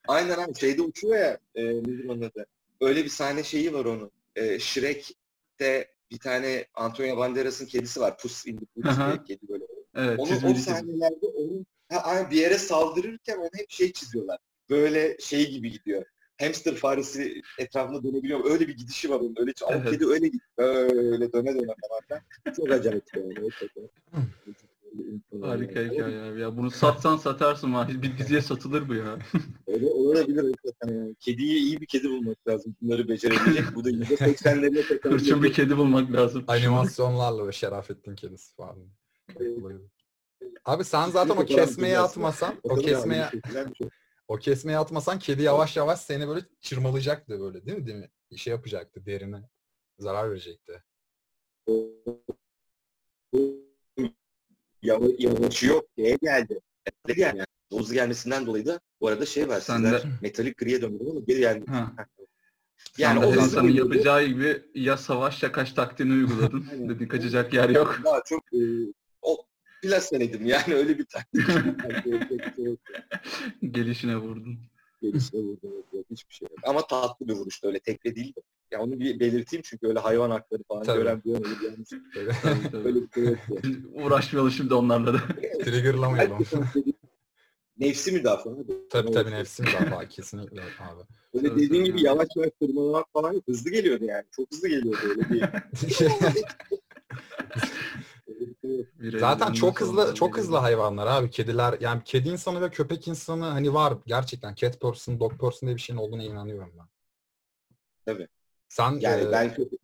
Aynen 0.07 0.37
abi 0.39 0.55
şeyde 0.59 0.81
uçuyor 0.81 1.15
ya 1.15 1.37
e, 1.55 1.65
nedir 1.65 2.09
onun 2.09 2.21
adı? 2.21 2.45
Öyle 2.81 3.03
bir 3.03 3.09
sahne 3.09 3.43
şeyi 3.43 3.73
var 3.73 3.85
onun. 3.85 4.11
E, 4.35 4.59
Shrek'te 4.59 5.91
bir 6.11 6.19
tane 6.19 6.65
Antonio 6.73 7.17
Banderas'ın 7.17 7.65
kedisi 7.65 7.99
var. 7.99 8.17
Puss 8.17 8.47
in 8.47 8.57
the 8.57 8.89
Aha. 8.89 9.07
diye 9.07 9.23
kedi 9.23 9.47
böyle. 9.49 9.63
Evet, 9.95 10.19
Onu 10.19 10.37
o 10.37 10.39
kedi. 10.39 10.59
sahnelerde 10.59 11.25
onun 11.25 11.65
ha, 11.91 12.27
bir 12.31 12.35
yere 12.37 12.57
saldırırken 12.57 13.37
onu 13.37 13.49
hep 13.55 13.71
şey 13.71 13.91
çiziyorlar. 13.93 14.37
Böyle 14.69 15.17
şey 15.19 15.51
gibi 15.51 15.71
gidiyor. 15.71 16.05
Hamster 16.39 16.75
faresi 16.75 17.41
etrafında 17.57 18.03
dönebiliyor. 18.03 18.51
Öyle 18.51 18.67
bir 18.67 18.77
gidişi 18.77 19.09
var 19.09 19.19
onun. 19.19 19.35
Öyle 19.39 19.53
ama 19.67 19.75
Evet. 19.75 19.89
kedi 19.91 20.05
öyle 20.07 20.27
gidiyor. 20.27 20.43
Öyle 20.57 21.33
döne 21.33 21.55
döne 21.55 21.73
falan. 21.89 22.21
Çok 22.55 22.71
acayip 22.71 23.03
yani. 23.15 23.33
Harika 25.41 25.81
hikaye 25.81 26.21
abi 26.21 26.39
ya. 26.41 26.57
Bunu 26.57 26.71
satsan 26.71 27.17
satarsın 27.17 27.73
var. 27.73 27.87
Bir 28.01 28.17
diziye 28.17 28.41
satılır 28.41 28.89
bu 28.89 28.95
ya. 28.95 29.19
Öyle 29.67 29.85
olabilir 29.85 30.43
hakikaten 30.43 30.95
yani. 30.95 31.15
Kediyi 31.15 31.57
iyi 31.57 31.81
bir 31.81 31.85
kedi 31.85 32.09
bulmak 32.09 32.47
lazım. 32.47 32.75
Bunları 32.81 33.07
becerebilecek. 33.07 33.75
Bu 33.75 33.85
da 33.85 33.89
%80'lerine 33.89 34.87
tekrar. 34.87 35.13
Hırçın 35.13 35.43
bir 35.43 35.53
kedi 35.53 35.77
bulmak 35.77 36.11
lazım. 36.11 36.43
Animasyonlarla 36.47 37.47
ve 37.47 37.51
Şerafettin 37.51 38.15
kedisi 38.15 38.55
falan. 38.55 38.75
Abi 40.65 40.83
sen 40.83 41.09
zaten 41.09 41.33
o 41.33 41.35
Çok 41.35 41.47
kesmeyi 41.47 41.99
atmasan, 41.99 42.55
o 42.63 42.75
kesmeye 42.75 43.29
o 44.29 44.37
kesmeyi 44.37 44.77
atmasan 44.77 45.19
kedi 45.19 45.43
yavaş 45.43 45.77
yavaş 45.77 45.99
seni 45.99 46.27
böyle 46.27 46.41
çırmalayacaktı 46.61 47.39
böyle 47.39 47.65
değil 47.65 47.77
mi? 47.77 47.85
Değil 47.87 47.97
mi? 47.97 48.09
Bir 48.31 48.37
şey 48.37 48.51
yapacaktı 48.51 49.05
derine. 49.05 49.49
Zarar 49.99 50.31
verecekti. 50.31 50.83
Yava- 54.81 55.15
Yavaşı 55.19 55.65
yok. 55.65 55.85
Şeye 55.99 56.17
geldi. 56.21 56.59
Dedi 57.07 57.19
yani. 57.19 57.43
Hızlı 57.73 57.93
gelmesinden 57.93 58.45
dolayı 58.45 58.65
da 58.65 58.79
bu 59.01 59.07
arada 59.07 59.25
şey 59.25 59.47
var. 59.47 59.59
Sen 59.59 59.75
Sizler 59.75 60.03
de- 60.03 60.07
metalik 60.21 60.57
griye 60.57 60.81
döndüm 60.81 61.07
ama 61.09 61.19
geri 61.19 61.39
geldi. 61.39 61.65
Ha. 61.67 61.93
Yani 62.97 63.19
Yani 63.19 63.25
o 63.25 63.31
hızlı 63.31 63.69
yapacağı 63.71 64.25
gibi 64.25 64.63
ya 64.75 64.97
savaş 64.97 65.43
ya 65.43 65.51
kaç 65.51 65.73
taktiğini 65.73 66.13
uyguladın. 66.13 66.67
Aynen. 66.71 66.89
Dedin 66.89 67.07
kaçacak 67.07 67.53
yer 67.53 67.69
yok. 67.69 67.99
Daha 68.05 68.21
çok 68.25 68.43
e, 68.53 68.59
o 69.79 69.87
plasenedim 69.87 70.45
yani 70.45 70.73
öyle 70.75 70.97
bir 70.99 71.05
taktik. 71.05 71.41
Gelişine 73.71 74.17
vurdun. 74.17 74.59
Gelişine 75.01 75.41
vurdum. 75.41 75.69
yok, 75.93 76.05
Hiçbir 76.11 76.33
şey 76.33 76.47
yok. 76.51 76.59
Ama 76.63 76.87
tatlı 76.87 77.27
bir 77.27 77.33
vuruştu 77.33 77.67
öyle 77.67 77.79
tekre 77.79 78.15
değil 78.15 78.35
de. 78.35 78.41
Ya 78.71 78.81
onu 78.81 78.99
bir 78.99 79.19
belirteyim 79.19 79.61
çünkü 79.65 79.87
öyle 79.87 79.99
hayvan 79.99 80.29
hakları 80.31 80.63
falan 80.67 80.83
Tabii. 80.83 80.97
gören 80.97 81.21
bir 81.25 81.33
öyle 81.33 81.43
bir 81.45 81.65
yanlış. 81.65 81.89
Böyle 82.15 82.31
Tabii, 82.41 82.71
tabii. 82.71 82.87
Öyle 82.87 83.01
bir 83.01 83.09
şey 83.13 83.23
yok. 83.23 83.37
yani. 83.49 83.59
Şimdi 83.63 83.87
Uğraşmayalım 84.03 84.51
şimdi 84.51 84.73
onlarla 84.73 85.13
da. 85.13 85.19
triggerlamayalım. 85.63 86.45
Nefsi 87.77 88.11
müdafaa. 88.11 88.49
abi. 88.49 88.89
tabii 88.89 89.11
tabii 89.11 89.31
nefsim 89.31 89.65
daha 89.91 90.07
kesinlikle 90.07 90.61
abi. 90.61 91.01
Öyle 91.33 91.47
Tabii, 91.49 91.59
dediğin 91.61 91.83
tabii. 91.83 91.93
gibi 91.93 92.05
yavaş 92.05 92.27
yavaş 92.35 92.49
tırmalamak 92.61 93.05
falan. 93.13 93.41
Hızlı 93.45 93.71
geliyordu 93.71 94.05
yani. 94.05 94.23
Çok 94.35 94.51
hızlı 94.51 94.67
geliyordu 94.67 94.99
öyle 95.09 95.29
bir. 95.29 95.41
Zaten 99.19 99.53
çok 99.53 99.81
hızlı 99.81 100.13
çok 100.15 100.37
hızlı 100.37 100.57
hayvanlar 100.57 101.07
abi. 101.07 101.29
Kediler 101.29 101.77
yani 101.79 102.01
kedi 102.05 102.29
insanı 102.29 102.61
ve 102.61 102.69
köpek 102.69 103.07
insanı 103.07 103.45
hani 103.45 103.73
var 103.73 103.93
gerçekten 104.05 104.55
cat 104.55 104.81
person, 104.81 105.19
dog 105.19 105.39
person 105.39 105.67
diye 105.67 105.75
bir 105.75 105.81
şeyin 105.81 105.99
olduğuna 105.99 106.23
inanıyorum 106.23 106.73
ben. 106.79 106.87
Tabii. 108.05 108.27
Sen 108.69 108.91
Yani 108.99 109.23
e, 109.27 109.31
ben 109.31 109.47
köpe- 109.49 109.77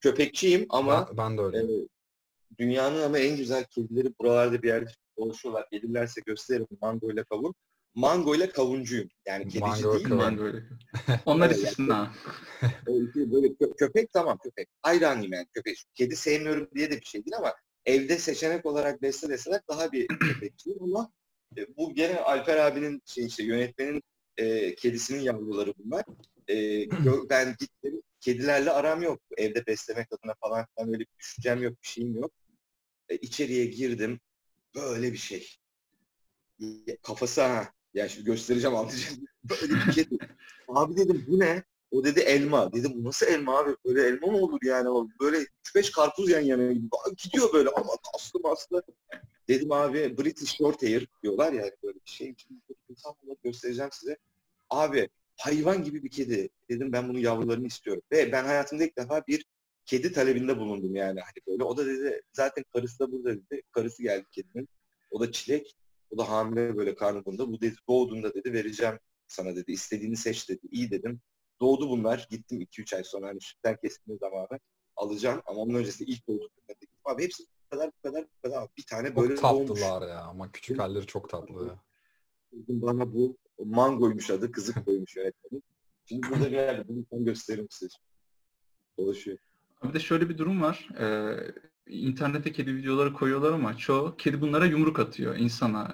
köpekçiyim 0.00 0.66
ama 0.68 1.08
ben, 1.08 1.16
ben 1.16 1.38
de 1.38 1.42
öyle. 1.42 1.58
e, 1.58 1.88
dünyanın 2.58 3.02
ama 3.02 3.18
en 3.18 3.36
güzel 3.36 3.64
kedileri 3.64 4.14
buralarda 4.20 4.62
bir 4.62 4.68
yerde 4.68 4.90
dolaşıyorlar. 5.18 5.66
Gelirlerse 5.72 6.20
gösteririm 6.26 6.66
Mango 6.82 7.10
ile 7.10 7.24
kavun. 7.24 7.54
Mango 7.94 8.34
ile 8.34 8.50
kavuncuyum. 8.50 9.08
Yani 9.26 9.44
kedici 9.44 9.60
Mango 9.60 9.94
değil 9.94 10.04
kavun. 10.08 10.16
mi? 10.18 10.22
Ben 10.24 10.38
böyle. 10.38 10.62
Onlar 11.26 11.50
istisna. 11.50 12.12
Böyle 12.86 13.46
kö- 13.48 13.76
köpek 13.76 14.12
tamam 14.12 14.38
köpek. 14.44 14.68
Hayranıyım 14.82 15.32
yani 15.32 15.46
köpek. 15.54 15.84
Kedi 15.94 16.16
sevmiyorum 16.16 16.68
diye 16.74 16.90
de 16.90 17.00
bir 17.00 17.04
şey 17.06 17.24
değil 17.24 17.36
ama 17.38 17.54
evde 17.86 18.18
seçenek 18.18 18.66
olarak 18.66 19.02
besle 19.02 19.28
deseler 19.28 19.60
daha 19.68 19.92
bir 19.92 20.06
köpekçiyim 20.20 20.82
ama 20.82 21.12
e, 21.58 21.76
bu 21.76 21.94
gene 21.94 22.20
Alper 22.20 22.56
abinin 22.56 23.02
şey 23.06 23.26
işte 23.26 23.44
yönetmenin 23.44 24.02
e, 24.36 24.74
kedisinin 24.74 25.20
yavruları 25.20 25.74
bunlar. 25.78 26.04
E, 26.48 26.86
ben 27.30 27.56
gittim 27.60 28.02
kedilerle 28.20 28.70
aram 28.70 29.02
yok. 29.02 29.20
Evde 29.36 29.66
beslemek 29.66 30.06
adına 30.12 30.34
falan 30.40 30.66
filan 30.74 30.88
öyle 30.88 31.00
bir 31.00 31.06
düşüncem 31.18 31.62
yok, 31.62 31.82
bir 31.82 31.88
şeyim 31.88 32.14
yok. 32.14 32.32
E, 33.08 33.16
içeriye 33.16 33.64
girdim. 33.64 34.20
Böyle 34.74 35.12
bir 35.12 35.18
şey. 35.18 35.56
Kafası 37.02 37.42
ha. 37.42 37.72
Ya 37.94 38.08
şimdi 38.08 38.26
göstereceğim 38.26 38.76
anlatacağım. 38.76 39.26
Böyle 39.44 39.74
bir 39.74 39.92
kedi. 39.92 40.18
Abi 40.68 40.96
dedim 40.96 41.24
bu 41.28 41.38
ne? 41.38 41.62
O 41.90 42.04
dedi 42.04 42.20
elma. 42.20 42.72
Dedim 42.72 42.92
bu 42.94 43.04
nasıl 43.04 43.26
elma 43.26 43.58
abi? 43.58 43.76
Böyle 43.84 44.02
elma 44.02 44.26
mı 44.26 44.38
olur 44.38 44.58
yani? 44.62 45.08
Böyle 45.20 45.46
3-5 45.64 45.92
karpuz 45.92 46.30
yan 46.30 46.40
yana 46.40 46.72
Gidiyor 47.16 47.52
böyle 47.52 47.68
ama 47.68 47.92
aslı 48.14 48.40
maslı. 48.40 48.82
Dedim 49.48 49.72
abi 49.72 50.18
British 50.18 50.56
Short 50.56 50.82
Hair 50.82 51.08
diyorlar 51.22 51.52
ya 51.52 51.70
böyle 51.82 51.98
bir 52.06 52.10
şey. 52.10 52.34
İnsan 52.88 53.14
olarak 53.24 53.42
göstereceğim 53.42 53.90
size. 53.92 54.16
Abi 54.70 55.08
hayvan 55.36 55.84
gibi 55.84 56.02
bir 56.02 56.10
kedi. 56.10 56.48
Dedim 56.68 56.92
ben 56.92 57.08
bunun 57.08 57.18
yavrularını 57.18 57.66
istiyorum. 57.66 58.02
Ve 58.12 58.32
ben 58.32 58.44
hayatımda 58.44 58.84
ilk 58.84 58.98
defa 58.98 59.26
bir 59.26 59.46
kedi 59.86 60.12
talebinde 60.12 60.58
bulundum 60.58 60.94
yani. 60.94 61.20
Hani 61.20 61.46
böyle. 61.46 61.64
O 61.64 61.76
da 61.76 61.86
dedi 61.86 62.22
zaten 62.32 62.64
karısı 62.72 62.98
da 62.98 63.12
burada 63.12 63.30
dedi. 63.30 63.62
Karısı 63.72 64.02
geldi 64.02 64.26
kedinin. 64.30 64.68
O 65.10 65.20
da 65.20 65.32
çilek. 65.32 65.76
O 66.10 66.18
da 66.18 66.28
hamile 66.28 66.76
böyle 66.76 66.94
karnında. 66.94 67.48
Bu 67.52 67.60
dedi 67.60 67.74
doğduğunda 67.88 68.34
dedi 68.34 68.52
vereceğim 68.52 68.98
sana 69.26 69.56
dedi. 69.56 69.72
İstediğini 69.72 70.16
seç 70.16 70.48
dedi. 70.48 70.60
İyi 70.70 70.90
dedim. 70.90 71.20
Doğdu 71.60 71.90
bunlar. 71.90 72.26
Gittim 72.30 72.60
2-3 72.60 72.96
ay 72.96 73.04
sonra 73.04 73.28
hani 73.28 73.40
sütten 73.40 73.76
kestiğim 73.82 74.18
zamanı 74.18 74.60
alacağım. 74.96 75.42
Ama 75.46 75.60
onun 75.60 75.74
öncesinde 75.74 76.10
ilk 76.12 76.28
doğduklarında. 76.28 76.74
Abi 77.04 77.22
hepsi 77.22 77.42
bu 77.42 77.70
kadar 77.76 77.90
bu 77.98 78.08
kadar 78.08 78.24
bu 78.24 78.48
kadar. 78.48 78.68
Bir 78.78 78.84
tane 78.86 79.16
böyle 79.16 79.36
Çok 79.36 79.42
doğmuş. 79.44 79.80
tatlılar 79.80 80.08
ya 80.08 80.20
ama 80.20 80.52
küçük 80.52 80.78
halleri 80.78 81.06
çok 81.06 81.30
tatlı. 81.30 81.78
Bana 82.52 83.12
bu 83.14 83.36
mangoymuş 83.64 84.30
adı. 84.30 84.52
Kızık 84.52 84.84
koymuş 84.84 85.16
yönetmenim. 85.16 85.62
Şimdi 86.04 86.26
burada 86.30 86.46
bir 86.46 86.56
yerde 86.56 86.88
bunu 86.88 87.04
ben 87.12 87.24
gösteririm 87.24 87.66
size. 87.70 87.96
Dolaşıyor. 88.98 89.38
Bir 89.84 89.94
de 89.94 90.00
şöyle 90.00 90.28
bir 90.28 90.38
durum 90.38 90.62
var. 90.62 90.88
Ee, 90.98 91.36
internete 91.86 92.52
kedi 92.52 92.76
videoları 92.76 93.12
koyuyorlar 93.12 93.52
ama 93.52 93.76
çoğu 93.76 94.16
kedi 94.16 94.40
bunlara 94.40 94.66
yumruk 94.66 94.98
atıyor. 94.98 95.36
insana, 95.36 95.92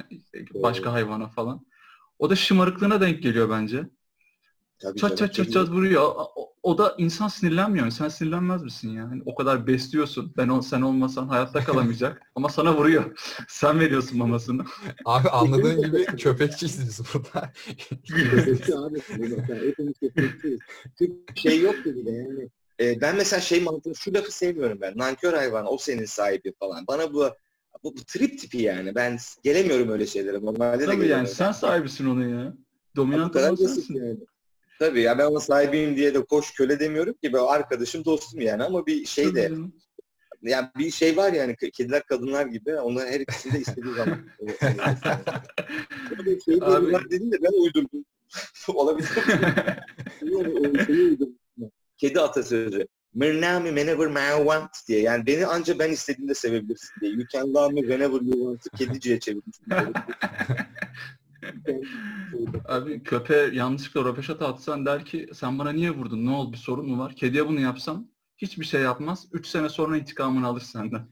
başka 0.55 0.93
hayvana 0.93 1.29
falan. 1.29 1.67
O 2.19 2.31
da 2.31 2.37
şımarıklığına 2.37 3.01
denk 3.01 3.23
geliyor 3.23 3.51
bence. 3.51 3.87
Tabii 4.79 4.99
Çat 4.99 5.11
canım, 5.11 5.17
çat 5.17 5.35
çat 5.35 5.53
çat 5.53 5.69
vuruyor. 5.69 6.03
O, 6.17 6.53
o 6.63 6.79
da 6.79 6.95
insan 6.99 7.29
sinirlenmiyor. 7.29 7.91
Sen 7.91 8.09
sinirlenmez 8.09 8.63
misin 8.63 8.91
ya? 8.91 9.11
Hani 9.11 9.23
o 9.27 9.35
kadar 9.35 9.67
besliyorsun. 9.67 10.33
Ben 10.37 10.49
ol, 10.49 10.61
sen 10.61 10.83
olmasan 10.83 11.29
hayatta 11.29 11.65
kalamayacak. 11.65 12.23
Ama 12.35 12.49
sana 12.49 12.77
vuruyor. 12.77 13.19
Sen 13.49 13.81
veriyorsun 13.81 14.19
mamasını. 14.19 14.65
Abi 15.05 15.29
anladığın 15.29 15.83
gibi 15.83 16.05
köpekçiyiz 16.19 16.81
biz 16.81 17.01
burada. 17.15 17.53
Köpekçi 18.07 18.77
abi. 18.77 18.99
Mesela 19.19 19.63
hepimiz 19.63 19.95
köpekçiyiz. 20.01 20.61
Çünkü 20.99 21.17
şey 21.37 21.61
yok 21.61 21.75
dedi 21.85 22.11
yani. 22.11 22.49
E, 22.81 23.01
ben 23.01 23.17
mesela 23.17 23.41
şey 23.41 23.61
mantığı, 23.61 23.95
şu 23.95 24.15
lafı 24.15 24.33
sevmiyorum 24.33 24.79
ben. 24.81 24.99
Nankör 24.99 25.33
hayvan, 25.35 25.73
o 25.73 25.79
senin 25.79 26.05
sahibi 26.05 26.53
falan. 26.59 26.85
Bana 26.89 27.13
bu 27.13 27.31
bu, 27.85 27.97
bu 27.97 28.05
trip 28.07 28.39
tipi 28.39 28.59
yani. 28.59 28.95
Ben 28.95 29.19
gelemiyorum 29.43 29.89
öyle 29.89 30.07
şeylere. 30.07 30.41
Normalde 30.45 30.81
de 30.81 30.85
Tabii 30.85 30.95
yani 30.95 31.03
gelemiyorum. 31.03 31.35
sen 31.35 31.53
sahibisin 31.53 32.07
onun 32.07 32.29
ya. 32.29 32.55
Dominant 32.97 33.37
olan 33.37 33.55
sensin. 33.55 33.95
yani. 33.95 34.19
Tabii 34.79 35.01
ya 35.01 35.19
ben 35.19 35.25
ona 35.25 35.41
sahibiyim 35.41 35.97
diye 35.97 36.15
de 36.15 36.25
koş 36.25 36.55
köle 36.55 36.81
demiyorum 36.81 37.15
ki. 37.23 37.33
Ben 37.33 37.39
arkadaşım, 37.39 38.05
dostum 38.05 38.41
yani 38.41 38.65
ama 38.65 38.87
bir 38.87 39.05
şey 39.05 39.35
de 39.35 39.53
yani 40.43 40.69
bir 40.79 40.91
şey 40.91 41.17
var 41.17 41.33
yani 41.33 41.57
kediler 41.57 42.03
kadınlar 42.03 42.47
gibi 42.47 42.77
onların 42.77 43.13
her 43.13 43.21
ikisini 43.21 43.53
de 43.53 43.59
istediği 43.59 43.95
zaman. 43.95 44.19
Evet. 46.27 46.45
şey 46.45 46.59
Abi- 46.61 47.11
dedim 47.11 47.33
de 47.33 47.43
ben 47.43 47.63
uydurdum. 47.63 48.05
Olabilir. 48.69 49.09
Uydurdum. 50.23 51.35
Kedi 51.97 52.21
atasözü. 52.21 52.87
Mırnami 53.15 53.69
whenever 53.69 54.11
I 54.11 54.37
want 54.37 54.71
diye. 54.89 55.01
Yani 55.01 55.27
beni 55.27 55.47
anca 55.47 55.79
ben 55.79 55.91
istediğimde 55.91 56.35
sevebilirsin 56.35 57.01
diye. 57.01 57.13
You 57.13 57.27
can 57.33 57.55
love 57.55 57.75
me 57.75 57.81
whenever 57.81 58.21
you 58.21 58.33
want. 58.33 58.79
Kediciye 58.79 59.21
çevirmiştim. 59.21 59.67
Abi 62.65 63.03
köpeğe 63.03 63.55
yanlışlıkla 63.55 64.05
röpeşat 64.05 64.43
atsan 64.43 64.87
der 64.87 65.05
ki 65.05 65.29
sen 65.35 65.59
bana 65.59 65.71
niye 65.73 65.91
vurdun? 65.91 66.27
Ne 66.27 66.31
oldu? 66.31 66.53
Bir 66.53 66.59
sorun 66.59 66.89
mu 66.91 66.99
var? 66.99 67.17
Kediye 67.17 67.49
bunu 67.49 67.61
yapsam 67.61 68.09
hiçbir 68.39 68.65
şey 68.65 68.83
yapmaz. 68.83 69.27
3 69.33 69.47
sene 69.47 69.69
sonra 69.69 69.97
intikamını 69.97 70.47
alır 70.47 70.61
senden. 70.61 71.09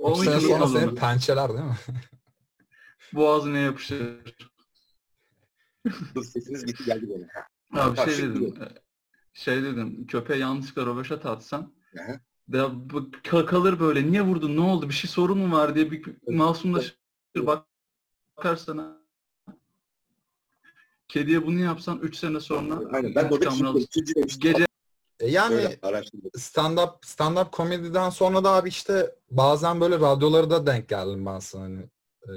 O 0.00 0.12
Üç 0.12 0.24
sene 0.24 0.36
hiç 0.36 0.42
sonra 0.46 0.66
seni 0.66 0.94
pençeler 0.94 1.48
değil 1.48 1.64
mi? 1.64 1.76
Boğazına 3.14 3.58
yapışır. 3.58 4.36
Sesiniz 6.24 6.66
gitti 6.66 6.84
geldi 6.84 7.08
böyle. 7.08 7.28
Abi 7.72 7.96
şey 7.96 8.14
şimdi 8.14 8.40
dedim. 8.40 8.62
e, 8.62 8.68
Şey 9.32 9.62
dedim. 9.62 10.06
Köpeğe 10.06 10.38
yanlışlıkla 10.40 10.86
röveşat 10.86 11.26
atsan 11.26 11.72
ka- 13.24 13.46
kalır 13.46 13.80
böyle. 13.80 14.10
Niye 14.10 14.22
vurdun? 14.22 14.56
Ne 14.56 14.60
oldu? 14.60 14.88
Bir 14.88 14.94
şey 14.94 15.10
sorun 15.10 15.38
mu 15.38 15.56
var 15.56 15.74
diye 15.74 15.90
bir 15.90 16.04
masumlaşır 16.28 16.98
bak 17.36 17.66
bakar 18.36 18.56
sana. 18.56 19.05
Kediye 21.08 21.46
bunu 21.46 21.58
yapsan 21.60 21.98
3 21.98 22.16
sene 22.16 22.40
sonra 22.40 22.80
Aynen. 22.92 23.14
Ben 23.14 23.30
demiştim. 23.30 23.86
Gece 24.40 24.66
E 25.20 25.30
yani 25.30 25.78
stand-up 26.36 27.02
stand-up 27.02 27.50
komediden 27.50 28.10
sonra 28.10 28.44
da 28.44 28.50
abi 28.50 28.68
işte 28.68 29.14
bazen 29.30 29.80
böyle 29.80 29.96
radyolara 30.00 30.50
da 30.50 30.66
denk 30.66 30.88
geldim 30.88 31.26
ben 31.26 31.38
sana 31.38 31.62
hani. 31.62 31.80
e, 32.28 32.32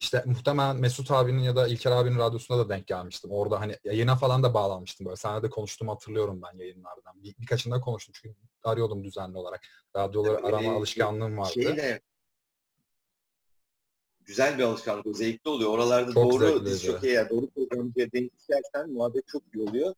işte 0.00 0.22
muhtemelen 0.26 0.76
Mesut 0.76 1.10
abinin 1.10 1.42
ya 1.42 1.56
da 1.56 1.68
İlker 1.68 1.90
abinin 1.90 2.18
radyosuna 2.18 2.58
da 2.58 2.68
denk 2.68 2.86
gelmiştim. 2.86 3.30
Orada 3.30 3.60
hani 3.60 3.76
yayına 3.84 4.16
falan 4.16 4.42
da 4.42 4.54
bağlanmıştım 4.54 5.06
böyle. 5.06 5.16
Seninle 5.16 5.42
de 5.42 5.50
konuştuğumu 5.50 5.92
hatırlıyorum 5.92 6.40
ben 6.42 6.58
yayınlardan. 6.58 7.22
Bir, 7.22 7.34
birkaçında 7.38 7.80
konuştum 7.80 8.14
çünkü 8.22 8.38
arıyordum 8.64 9.04
düzenli 9.04 9.38
olarak. 9.38 9.60
Radyoları 9.96 10.46
arama 10.46 10.72
e, 10.72 10.76
alışkanlığım 10.76 11.38
vardı. 11.38 11.52
Şeyle 11.54 12.00
güzel 14.26 14.58
bir 14.58 14.62
alışkanlık. 14.62 15.06
o, 15.06 15.12
Zevkli 15.14 15.48
oluyor. 15.50 15.70
Oralarda 15.70 16.12
Çok 16.12 16.32
doğru 16.32 16.68
jockey'e, 16.76 17.28
doğru 17.30 17.46
programcıya 17.50 18.12
denk 18.12 18.32
gelsen 18.48 18.90
muhabbet 18.90 19.28
çok 19.28 19.42
iyi 19.54 19.62
oluyor. 19.68 19.94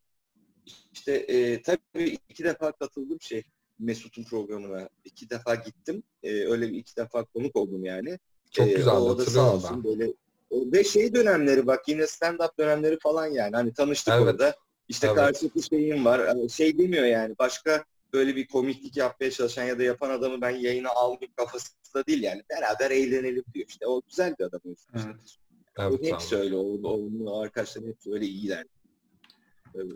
İşte 0.92 1.12
e, 1.12 1.62
tabii 1.62 2.18
iki 2.28 2.44
defa 2.44 2.72
katıldım 2.72 3.20
şey 3.20 3.42
Mesut'un 3.78 4.24
programına. 4.24 4.88
iki 5.04 5.30
defa 5.30 5.54
gittim. 5.54 6.02
E, 6.22 6.32
öyle 6.46 6.68
bir 6.72 6.76
iki 6.78 6.96
defa 6.96 7.24
konuk 7.24 7.56
oldum 7.56 7.84
yani. 7.84 8.18
Çok 8.50 8.68
Ee, 8.68 8.72
güzel 8.72 8.94
o 8.94 9.18
da 9.18 9.24
sağ 9.24 9.42
hatırlıyorum 9.42 9.54
olsun 9.54 9.84
ben. 9.84 9.84
böyle 9.84 10.12
o- 10.50 10.72
ve 10.72 10.84
şey 10.84 11.14
dönemleri 11.14 11.66
bak 11.66 11.88
yine 11.88 12.02
stand-up 12.02 12.50
dönemleri 12.58 12.98
falan 13.02 13.26
yani 13.26 13.56
hani 13.56 13.72
tanıştık 13.72 14.14
Evet. 14.14 14.22
orada 14.26 14.56
işte 14.88 15.06
Evet. 15.06 15.16
karşılıklı 15.16 15.62
şeyim 15.62 16.04
var 16.04 16.36
Ee, 16.44 16.48
şey 16.48 16.78
demiyor 16.78 17.04
yani 17.04 17.34
başka 17.38 17.84
böyle 18.12 18.36
bir 18.36 18.48
komiklik 18.48 18.96
yapmaya 18.96 19.30
çalışan 19.30 19.64
ya 19.64 19.78
da 19.78 19.82
yapan 19.82 20.10
adamı 20.10 20.40
ben 20.40 20.50
yayına 20.50 20.88
almayayım 20.90 21.32
kafasında 21.36 22.06
değil 22.06 22.22
yani 22.22 22.42
beraber 22.50 22.90
eğlenelim 22.90 23.44
diyor 23.54 23.66
işte 23.68 23.86
o 23.86 24.02
güzel 24.08 24.34
bir 24.38 24.44
adam 24.44 24.60
o 24.64 24.68
yüzden. 24.68 25.08
Evet. 25.10 25.36
Evet 25.78 26.00
o 26.02 26.06
hepsi 26.06 26.36
öyle 26.36 26.56
o, 26.56 26.60
o, 26.60 26.92
onun 26.92 27.42
arkadaşları 27.42 27.86
hepsi 27.86 28.12
öyle 28.12 28.26
iyiler. 28.26 28.64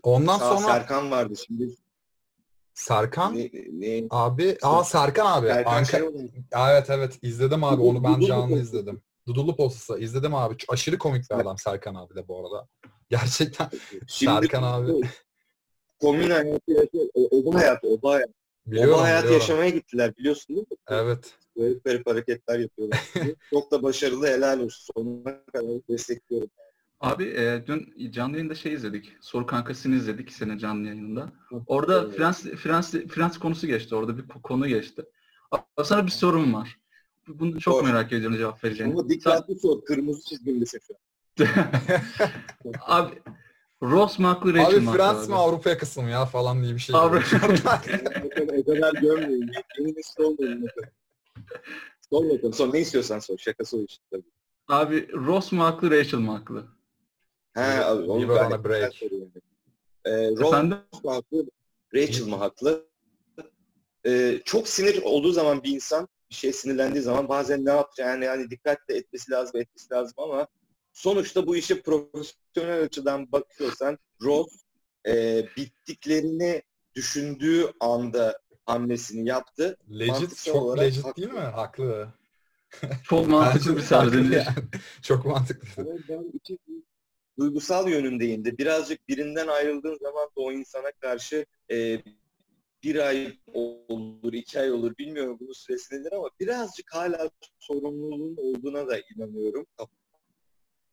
Ondan 0.03 0.39
Sağ 0.39 0.57
sonra 0.57 0.67
Serkan 0.67 1.11
vardı 1.11 1.35
şimdi 1.47 1.75
Serkan 2.75 3.39
ne, 3.39 3.51
ne, 3.73 4.07
abi, 4.11 4.59
aa 4.63 4.85
Serkan 4.85 5.27
abi. 5.27 5.47
Serkan 5.47 5.83
Anka- 5.83 5.91
şey 5.91 6.03
oldu. 6.03 6.19
Evet 6.57 6.91
evet 6.91 7.19
izledim 7.23 7.65
abi 7.65 7.83
onu 7.83 8.05
ben 8.05 8.21
canlı 8.21 8.61
izledim. 8.61 9.03
Dudullu 9.27 9.57
postası 9.57 10.01
izledim 10.01 10.35
abi. 10.35 10.57
Aşırı 10.69 10.99
komik 10.99 11.31
bir 11.31 11.35
adam 11.35 11.59
Serkan 11.59 11.95
abi 11.95 12.15
de 12.15 12.29
bu 12.29 12.41
arada. 12.41 12.69
Gerçekten 13.09 13.71
Şimdi 14.07 14.33
Serkan 14.33 14.63
abi. 14.63 14.93
Komün 16.01 16.31
hayatı 16.31 16.71
yaşıyor. 16.73 17.07
O, 17.15 17.29
oba 17.39 17.59
hayatı, 17.59 17.89
oba 17.89 18.13
hayatı. 18.15 18.33
biliyorum 18.67 18.95
oba 18.95 19.03
hayatı 19.03 19.25
biliyorum. 19.25 19.41
yaşamaya 19.41 19.71
gittiler 19.71 20.17
biliyorsun 20.17 20.57
değil 20.57 20.67
mi? 20.71 20.77
Evet. 20.89 21.35
Garip 21.57 21.85
garip 21.85 22.07
hareketler 22.07 22.59
yapıyorlar. 22.59 23.01
Çok 23.51 23.71
da 23.71 23.83
başarılı 23.83 24.27
helal 24.27 24.61
olsun. 24.61 24.93
Sonuna 24.95 25.45
kadar 25.45 25.71
destekliyorum. 25.89 26.51
Abi 27.01 27.25
e, 27.25 27.65
dün 27.67 28.11
canlı 28.11 28.37
yayında 28.37 28.55
şey 28.55 28.73
izledik. 28.73 29.13
Soru 29.21 29.47
Kankası'nı 29.47 29.95
izledik 29.97 30.33
senin 30.33 30.59
canlı 30.59 30.87
yayınında. 30.89 31.33
Orada 31.67 32.03
Evet. 32.05 32.17
Frans, 32.17 32.43
Frans, 32.43 32.93
Frans 32.95 33.39
konusu 33.39 33.67
geçti. 33.67 33.95
Orada 33.95 34.19
bir 34.19 34.23
ko- 34.23 34.43
konu 34.43 34.69
geçti. 34.69 35.03
A- 35.51 35.85
Sana 35.85 36.07
bir 36.07 36.11
sorum 36.11 36.55
var. 36.55 36.77
Bunu 37.29 37.61
çok 37.61 37.75
Sor. 37.75 37.85
merak 37.85 38.13
ediyorum 38.13 38.37
cevap 38.37 38.65
vereceğini. 38.65 38.93
Ama 38.93 39.09
dikkatli 39.09 39.59
sor. 39.59 39.85
Kırmızı 39.85 40.25
çizgimdesin 40.25 40.81
şu. 40.87 40.95
Abi 42.81 43.15
Ross 43.83 44.19
mu 44.19 44.29
haklı 44.29 44.55
Rachel 44.55 44.67
Abi 44.77 44.81
mi 44.81 44.87
haklı 44.87 44.99
Frans 44.99 45.29
mı 45.29 45.35
Avrupa 45.37 45.71
yakası 45.71 46.03
mı 46.03 46.11
ya 46.11 46.27
falan 46.27 46.63
diye 46.63 46.75
bir 46.75 46.79
şey. 46.79 46.97
Avrupa- 46.97 48.65
kadar 48.65 48.93
gömmeyin. 49.01 49.51
Yeni 49.79 49.95
nesil 49.97 50.23
olmayın. 50.23 50.69
Sor 52.11 52.31
bakalım. 52.31 52.53
Sor. 52.53 52.75
Ne 52.75 52.81
istiyorsan 52.81 53.19
sor. 53.19 53.39
Şakası 53.39 53.77
o 53.77 53.81
işte 53.89 54.05
tabii. 54.11 54.23
Abi 54.69 55.13
Ross 55.13 55.53
mu 55.53 55.65
haklı 55.65 55.91
Rachel 55.91 56.19
mi 56.19 56.31
haklı? 56.31 56.67
Ha, 57.55 57.83
abi, 57.85 58.03
onu 58.03 58.21
Give 58.21 58.41
a 58.41 58.65
break. 58.65 59.03
Ee, 60.05 60.31
Ross 60.31 60.49
Efendim? 60.49 60.79
mu 61.05 61.15
haklı? 61.15 61.45
Rachel 61.95 62.27
mı 62.27 62.37
haklı? 62.37 62.87
Ee, 64.07 64.41
çok 64.45 64.69
sinir 64.69 65.03
olduğu 65.03 65.33
zaman 65.33 65.63
bir 65.63 65.71
insan 65.75 66.09
bir 66.31 66.35
şey 66.35 66.53
sinirlendiği 66.53 67.03
zaman 67.03 67.29
bazen 67.29 67.65
ne 67.65 67.71
yapacağını 67.71 68.25
yani 68.25 68.51
dikkat 68.51 68.89
de 68.89 68.95
etmesi 68.95 69.31
lazım 69.33 69.61
etmesi 69.61 69.93
lazım 69.95 70.15
ama 70.17 70.47
sonuçta 70.93 71.47
bu 71.47 71.57
işe 71.57 71.83
profesyonel 71.83 72.83
açıdan 72.83 73.33
bakıyorsan 73.33 73.99
Ross 74.23 74.49
e, 75.07 75.45
bittiklerini 75.57 76.63
düşündüğü 76.95 77.67
anda 77.81 78.39
hamlesini 78.67 79.29
yaptı. 79.29 79.77
legit 79.91 80.09
Mantıksal 80.09 80.53
çok 80.53 80.63
olarak 80.63 80.85
legit 80.85 81.05
haklı. 81.05 81.23
değil 81.23 81.35
mi? 81.35 81.41
Haklı. 81.41 82.15
Çok 83.05 83.29
mantıklı 83.29 83.77
bir 83.77 83.83
serdiniz. 83.83 84.33
yani. 84.33 84.69
Çok 85.03 85.25
mantıklı. 85.25 85.83
Ama 85.83 85.99
ben 86.09 86.39
için 86.39 86.87
duygusal 87.39 87.89
yönündeyim 87.89 88.45
de 88.45 88.59
birazcık 88.59 89.09
birinden 89.09 89.49
ayrıldığın 89.49 89.99
zaman 89.99 90.27
da 90.27 90.41
o 90.41 90.53
insana 90.53 90.93
karşı 91.01 91.47
e, 91.71 92.03
bir 92.83 92.97
ay 92.97 93.39
olur, 93.53 94.33
iki 94.33 94.61
ay 94.61 94.73
olur 94.73 94.99
bilmiyorum 94.99 95.37
bunun 95.41 95.53
süresi 95.53 95.95
nedir 95.95 96.13
ama 96.13 96.31
birazcık 96.41 96.95
hala 96.95 97.31
sorumluluğun 97.59 98.37
olduğuna 98.37 98.89
da 98.89 98.99
inanıyorum 98.99 99.67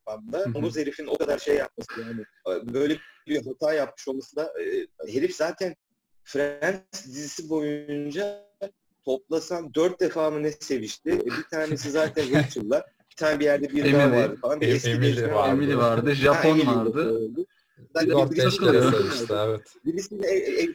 kafamda. 0.08 0.54
Bu 0.54 0.76
herifin 0.76 1.08
o 1.08 1.17
kadar 1.17 1.38
şey 1.39 1.56
yapması 1.56 2.02
yani 2.02 2.26
böyle 2.74 2.98
bir 3.28 3.46
hata 3.46 3.74
yapmış 3.74 4.08
olması 4.08 4.36
da 4.36 4.54
e, 4.62 4.88
herif 5.13 5.36
zaten 5.36 5.76
Friends 6.24 7.06
dizisi 7.06 7.50
boyunca 7.50 8.48
toplasan 9.06 9.74
dört 9.74 10.00
defa 10.00 10.32
mı 10.32 10.43
ne 10.43 10.52
sevişti? 10.52 11.10
E, 11.10 11.26
bir 11.26 11.43
tanesi 11.52 11.91
zaten 11.91 12.26
Rachel'la. 12.34 12.86
Bir 13.12 13.15
tane 13.15 13.39
bir 13.39 13.46
yerde 13.46 13.70
bir 13.70 13.93
daha 13.93 14.12
vardı 14.12 14.36
falan. 14.41 14.62
Bir 14.62 14.67
Em- 14.67 14.76
eski 14.76 14.89
Emily 14.89 15.32
vardı. 15.32 15.50
Emily 15.52 15.78
vardı, 15.78 16.10
Ha, 16.10 16.15
Japon 16.15 16.50
Emily 16.50 16.67
vardı. 16.67 17.12
oldu. 17.17 17.46
Kere 18.00 18.50
takılıyor. 18.50 18.94
sevişti 18.94 19.34
evet. 19.34 19.74
Birisiyle 19.86 20.28
ev, 20.28 20.74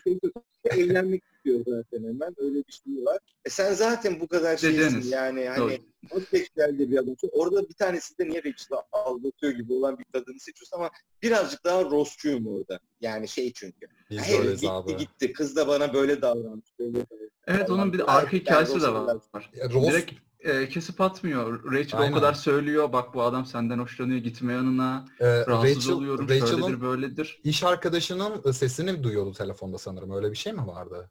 evlenmek 0.64 1.22
istiyor 1.34 1.64
zaten 1.66 2.08
hemen. 2.08 2.34
Öyle 2.38 2.54
bir 2.54 2.72
şey 2.72 3.04
var. 3.04 3.18
E 3.44 3.50
sen 3.50 3.72
zaten 3.72 4.20
bu 4.20 4.28
kadar 4.28 4.56
şeysin 4.56 5.10
yani 5.10 5.46
Doğru. 5.46 5.64
hani 5.64 5.82
homoseksüel 6.10 6.78
de 6.78 6.90
bir 6.90 6.98
adamsın. 6.98 7.30
Orada 7.32 7.68
bir 7.68 7.74
tanesi 7.74 8.18
de 8.18 8.28
niye 8.28 8.38
Rachel'ı 8.44 8.80
aldatıyor 8.92 9.52
gibi 9.52 9.72
olan 9.72 9.98
bir 9.98 10.04
kadını 10.04 10.40
seçiyorsun 10.40 10.76
ama 10.76 10.90
birazcık 11.22 11.64
daha 11.64 11.84
Ross'cuyum 11.84 12.46
orada. 12.46 12.80
Yani 13.00 13.28
şey 13.28 13.52
çünkü. 13.52 13.86
Biz 14.10 14.18
Hayır 14.20 14.52
gitti 14.52 14.70
abi. 14.70 14.96
gitti. 14.96 15.32
Kız 15.32 15.56
da 15.56 15.68
bana 15.68 15.94
böyle 15.94 16.22
davranmış. 16.22 16.66
Böyle 16.78 16.92
davranmış. 16.94 17.32
Evet 17.46 17.70
onun 17.70 17.92
bir 17.92 18.16
arka 18.16 18.32
hikayesi 18.32 18.80
de 18.82 18.88
var. 18.88 19.16
Ross- 19.54 19.90
Direkt 19.90 20.12
e, 20.42 20.68
kesip 20.68 21.00
atmıyor. 21.00 21.72
Rachel 21.72 22.00
Aynen. 22.00 22.12
o 22.12 22.14
kadar 22.14 22.34
söylüyor. 22.34 22.92
Bak 22.92 23.14
bu 23.14 23.22
adam 23.22 23.46
senden 23.46 23.78
hoşlanıyor. 23.78 24.18
Gitme 24.18 24.52
yanına. 24.52 25.04
Ee, 25.20 25.46
Rahatsız 25.46 25.76
Rachel, 25.76 25.92
oluyorum. 25.92 26.28
Rachel'ın 26.28 26.46
Şöyledir 26.60 26.80
böyledir. 26.80 27.40
iş 27.44 27.62
arkadaşının 27.64 28.42
e, 28.44 28.52
sesini 28.52 29.02
duyuyordu 29.02 29.32
telefonda 29.32 29.78
sanırım. 29.78 30.10
Öyle 30.10 30.30
bir 30.30 30.36
şey 30.36 30.52
mi 30.52 30.66
vardı? 30.66 31.10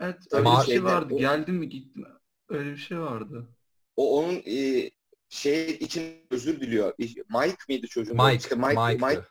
Evet 0.00 0.16
Tabii 0.30 0.48
öyle 0.48 0.58
bir 0.60 0.66
şey 0.66 0.84
vardı. 0.84 1.14
o- 1.14 1.18
Geldim 1.18 1.54
mi 1.54 1.68
gittim 1.68 2.02
mi? 2.02 2.08
Öyle 2.48 2.70
bir 2.72 2.76
şey 2.76 3.00
vardı. 3.00 3.48
O 3.96 4.18
onun 4.18 4.42
e, 4.46 4.90
şey 5.28 5.70
için 5.70 6.14
özür 6.30 6.60
diliyor. 6.60 6.92
Mike 6.98 7.56
miydi 7.68 7.86
çocuğun? 7.88 8.16
Mike, 8.16 8.36
İşte 8.36 8.54
Mike, 8.54 8.68
Mike'tı. 8.80 9.06
Mike 9.06 9.22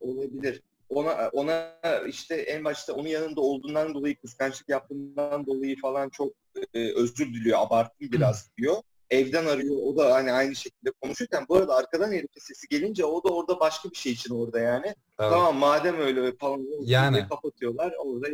olabilir. 0.00 0.62
Ona 0.88 1.28
ona 1.32 1.72
işte 2.08 2.34
en 2.34 2.64
başta 2.64 2.92
onun 2.92 3.08
yanında 3.08 3.40
olduğundan 3.40 3.94
dolayı 3.94 4.16
kıskançlık 4.20 4.68
yaptığından 4.68 5.46
dolayı 5.46 5.80
falan 5.80 6.08
çok 6.08 6.32
e, 6.74 6.92
özür 6.94 7.26
diliyor. 7.34 7.58
Abarttım 7.60 8.12
biraz 8.12 8.50
diyor. 8.58 8.76
Evden 9.10 9.46
arıyor. 9.46 9.76
O 9.82 9.96
da 9.96 10.14
hani 10.14 10.32
aynı 10.32 10.54
şekilde 10.56 10.90
konuşurken 11.02 11.46
bu 11.48 11.56
arada 11.56 11.74
arkadan 11.76 12.12
herifin 12.12 12.40
sesi 12.40 12.68
gelince 12.68 13.04
o 13.04 13.24
da 13.24 13.28
orada 13.28 13.60
başka 13.60 13.90
bir 13.90 13.96
şey 13.96 14.12
için 14.12 14.34
orada 14.34 14.60
yani. 14.60 14.86
Evet. 14.86 14.96
Tamam 15.30 15.56
madem 15.56 16.00
öyle 16.00 16.36
falan 16.36 16.66
Yani. 16.82 17.28
kapatıyorlar. 17.28 17.92
Orada 17.98 18.26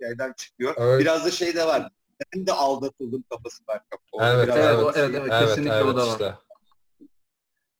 yerden 0.00 0.32
çıkıyor. 0.36 0.74
Öyle- 0.76 1.00
Biraz 1.04 1.24
da 1.24 1.30
şey 1.30 1.54
de 1.54 1.66
var. 1.66 1.88
Ben 2.34 2.46
de 2.46 2.52
aldatıldım 2.52 3.24
kafası 3.30 3.62
var. 3.68 3.80
Evet, 4.20 4.48
Evet, 4.52 4.56
evet. 4.56 4.96
evet, 4.96 4.96
evet, 4.96 5.32
Evet, 5.32 5.48
kesinlikle 5.48 5.74
evet 5.74 5.84
o 5.84 5.96
da 5.96 6.06
var. 6.06 6.12
işte. 6.12 6.34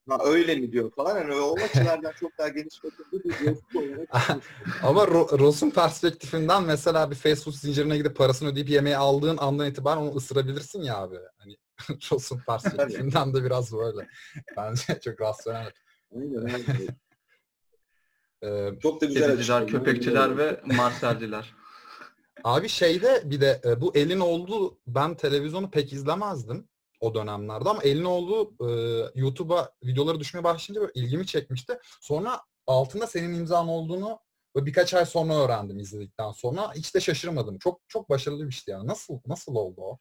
Ha, 0.08 0.18
öyle 0.24 0.54
mi 0.54 0.72
diyor 0.72 0.90
falan. 0.90 1.16
Hani 1.16 1.34
o 1.34 1.56
açılardan 1.62 2.12
çok 2.20 2.38
daha 2.38 2.48
geniş 2.48 2.84
bakıldığı 2.84 3.24
bir 3.24 3.30
dostluk 3.46 3.76
olarak. 3.76 4.08
Ama 4.82 5.02
Ro- 5.04 5.38
Ross'un 5.38 5.70
perspektifinden 5.70 6.62
mesela 6.64 7.10
bir 7.10 7.16
fast 7.16 7.44
food 7.44 7.54
zincirine 7.54 7.96
gidip 7.96 8.16
parasını 8.16 8.48
ödeyip 8.48 8.70
yemeği 8.70 8.96
aldığın 8.96 9.36
andan 9.36 9.66
itibaren 9.70 10.00
onu 10.00 10.14
ısırabilirsin 10.16 10.82
ya 10.82 10.96
abi. 10.96 11.16
Hani 11.38 11.56
Ross'un 12.12 12.40
perspektifinden 12.46 13.34
de 13.34 13.44
biraz 13.44 13.72
böyle. 13.72 14.08
Bence 14.56 15.00
çok 15.04 15.20
rasyonel. 15.20 15.70
Aynen, 16.14 16.44
aynen. 16.44 16.88
Ee, 18.42 18.70
Çok 18.82 19.00
da 19.00 19.06
güzel 19.06 19.30
Kediciler, 19.30 19.66
köpekçiler 19.66 20.38
ve 20.38 20.60
marselciler. 20.64 21.54
Abi 22.44 22.68
şeyde 22.68 23.22
bir 23.24 23.40
de 23.40 23.60
e, 23.64 23.80
bu 23.80 23.96
elin 23.96 24.20
olduğu 24.20 24.78
ben 24.86 25.14
televizyonu 25.16 25.70
pek 25.70 25.92
izlemezdim 25.92 26.68
o 27.04 27.14
dönemlerde 27.14 27.68
ama 27.68 27.82
elin 27.82 28.04
olduğu 28.04 28.68
e, 28.68 28.70
YouTube'a 29.14 29.70
videoları 29.84 30.20
düşmeye 30.20 30.44
başlayınca 30.44 30.80
böyle 30.80 30.92
ilgimi 30.94 31.26
çekmişti. 31.26 31.78
Sonra 32.00 32.40
altında 32.66 33.06
senin 33.06 33.34
imzan 33.34 33.68
olduğunu 33.68 34.18
ve 34.56 34.66
birkaç 34.66 34.94
ay 34.94 35.06
sonra 35.06 35.34
öğrendim 35.34 35.78
izledikten 35.78 36.30
sonra. 36.30 36.72
Hiç 36.74 36.94
de 36.94 37.00
şaşırmadım. 37.00 37.58
Çok 37.58 37.80
çok 37.88 38.10
başarılı 38.10 38.44
bir 38.44 38.48
işti 38.48 38.70
yani. 38.70 38.86
Nasıl 38.86 39.20
nasıl 39.26 39.54
oldu 39.54 39.80
o? 39.80 39.98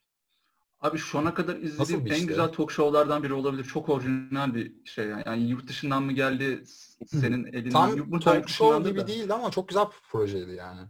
Abi 0.79 0.97
şu 0.97 1.19
ana 1.19 1.33
kadar 1.33 1.55
izlediğim 1.55 2.07
en 2.07 2.11
işti? 2.11 2.27
güzel 2.27 2.47
talk 2.47 2.71
show'lardan 2.71 3.23
biri 3.23 3.33
olabilir. 3.33 3.63
Çok 3.63 3.89
orijinal 3.89 4.53
bir 4.53 4.85
şey 4.85 5.07
yani. 5.07 5.23
Yani 5.25 5.43
yurt 5.49 5.67
dışından 5.67 6.03
mı 6.03 6.11
geldi 6.11 6.63
senin 7.07 7.45
elinden? 7.45 7.69
Tam 7.69 7.97
Yurt- 7.97 8.23
talk 8.23 8.35
yurt 8.35 8.49
show 8.49 8.89
gibi 8.89 8.99
da. 9.01 9.07
değildi 9.07 9.33
ama 9.33 9.51
çok 9.51 9.67
güzel 9.67 9.85
bir 9.85 10.09
projeydi 10.11 10.51
yani. 10.51 10.81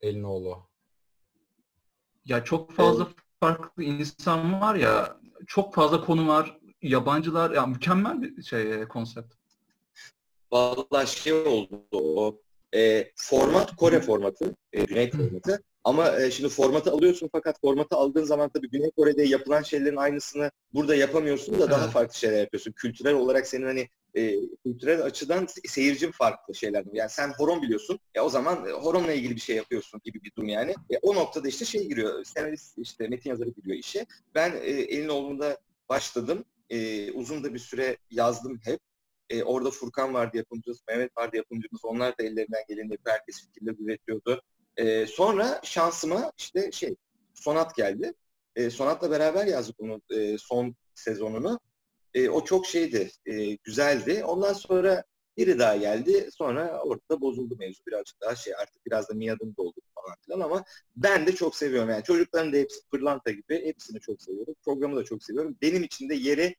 Elinoğlu. 0.00 0.70
Ya 2.24 2.44
çok 2.44 2.72
fazla 2.72 3.08
farklı 3.40 3.82
insan 3.82 4.60
var 4.60 4.74
ya. 4.74 5.16
Çok 5.46 5.74
fazla 5.74 6.04
konu 6.04 6.28
var. 6.28 6.58
Yabancılar 6.82 7.50
ya 7.50 7.66
mükemmel 7.66 8.22
bir 8.22 8.42
şey 8.42 8.74
e, 8.74 8.88
konsept. 8.88 9.34
Vallahi 10.52 11.06
şey 11.06 11.32
oldu 11.32 11.84
o. 11.92 12.40
E, 12.74 13.10
format 13.16 13.76
Kore 13.76 14.00
formatı. 14.00 14.54
E, 14.72 14.84
Güney 14.84 15.10
formatı. 15.10 15.62
Ama 15.84 16.20
e, 16.20 16.30
şimdi 16.30 16.48
formatı 16.48 16.90
alıyorsun 16.90 17.28
fakat 17.32 17.60
formatı 17.60 17.96
aldığın 17.96 18.24
zaman 18.24 18.50
tabii 18.54 18.70
Güney 18.70 18.90
Kore'de 18.90 19.22
yapılan 19.22 19.62
şeylerin 19.62 19.96
aynısını 19.96 20.50
burada 20.74 20.94
yapamıyorsun 20.94 21.58
da 21.58 21.70
daha 21.70 21.88
farklı 21.88 22.18
şeyler 22.18 22.40
yapıyorsun. 22.40 22.72
Kültürel 22.72 23.14
olarak 23.14 23.46
senin 23.46 23.66
hani 23.66 23.88
e, 24.16 24.36
kültürel 24.64 25.02
açıdan 25.02 25.44
se- 25.44 25.68
seyircim 25.68 26.12
farklı 26.12 26.54
şeylerden. 26.54 26.90
Yani 26.94 27.10
sen 27.10 27.32
horon 27.38 27.62
biliyorsun. 27.62 28.00
Ya 28.14 28.24
o 28.24 28.28
zaman 28.28 28.68
e, 28.68 28.72
horonla 28.72 29.12
ilgili 29.12 29.36
bir 29.36 29.40
şey 29.40 29.56
yapıyorsun 29.56 30.00
gibi 30.04 30.22
bir 30.22 30.32
durum 30.36 30.48
yani. 30.48 30.74
E, 30.90 30.98
o 31.02 31.14
noktada 31.14 31.48
işte 31.48 31.64
şey 31.64 31.88
giriyor. 31.88 32.24
Senarist 32.24 32.78
işte 32.78 33.08
metin 33.08 33.30
yazarı 33.30 33.50
giriyor 33.50 33.76
işe. 33.76 34.06
Ben 34.34 34.52
e, 34.52 34.70
elin 34.70 35.08
oğlunda 35.08 35.58
başladım. 35.88 36.44
E, 36.70 37.12
uzun 37.12 37.44
da 37.44 37.54
bir 37.54 37.58
süre 37.58 37.96
yazdım 38.10 38.60
hep. 38.64 38.80
E, 39.30 39.42
orada 39.42 39.70
Furkan 39.70 40.14
vardı 40.14 40.36
yapımcımız, 40.36 40.82
Mehmet 40.88 41.16
vardı 41.16 41.36
yapımcımız. 41.36 41.84
Onlar 41.84 42.18
da 42.18 42.22
ellerinden 42.22 42.64
geleni. 42.68 42.96
Herkes 43.06 43.46
fikirler 43.46 43.74
üretiyordu. 43.78 44.42
E, 44.76 45.06
sonra 45.06 45.60
şansıma 45.64 46.32
işte 46.38 46.72
şey 46.72 46.96
Sonat 47.34 47.76
geldi. 47.76 48.14
E, 48.56 48.70
Sonat'la 48.70 49.10
beraber 49.10 49.46
yazdık 49.46 49.80
onun 49.80 50.02
e, 50.10 50.38
son 50.38 50.74
sezonunu. 50.94 51.60
E, 52.14 52.28
o 52.30 52.44
çok 52.44 52.66
şeydi, 52.66 53.10
e, 53.26 53.54
güzeldi. 53.54 54.24
Ondan 54.24 54.52
sonra 54.52 55.04
biri 55.36 55.58
daha 55.58 55.76
geldi. 55.76 56.28
Sonra 56.32 56.82
ortada 56.82 57.20
bozuldu 57.20 57.56
mevzu 57.58 57.82
birazcık 57.86 58.20
daha 58.20 58.34
şey 58.34 58.54
artık 58.54 58.86
biraz 58.86 59.08
da 59.08 59.14
miadım 59.14 59.54
doldu 59.56 59.80
falan 59.94 60.16
filan 60.26 60.40
ama 60.40 60.64
ben 60.96 61.26
de 61.26 61.34
çok 61.34 61.56
seviyorum 61.56 61.90
yani 61.90 62.04
çocukların 62.04 62.52
da 62.52 62.56
hepsi 62.56 62.80
pırlanta 62.90 63.30
gibi 63.30 63.66
hepsini 63.66 64.00
çok 64.00 64.22
seviyorum. 64.22 64.54
Programı 64.64 64.96
da 64.96 65.04
çok 65.04 65.24
seviyorum. 65.24 65.56
Benim 65.62 65.82
için 65.82 66.08
de 66.08 66.14
yeri 66.14 66.56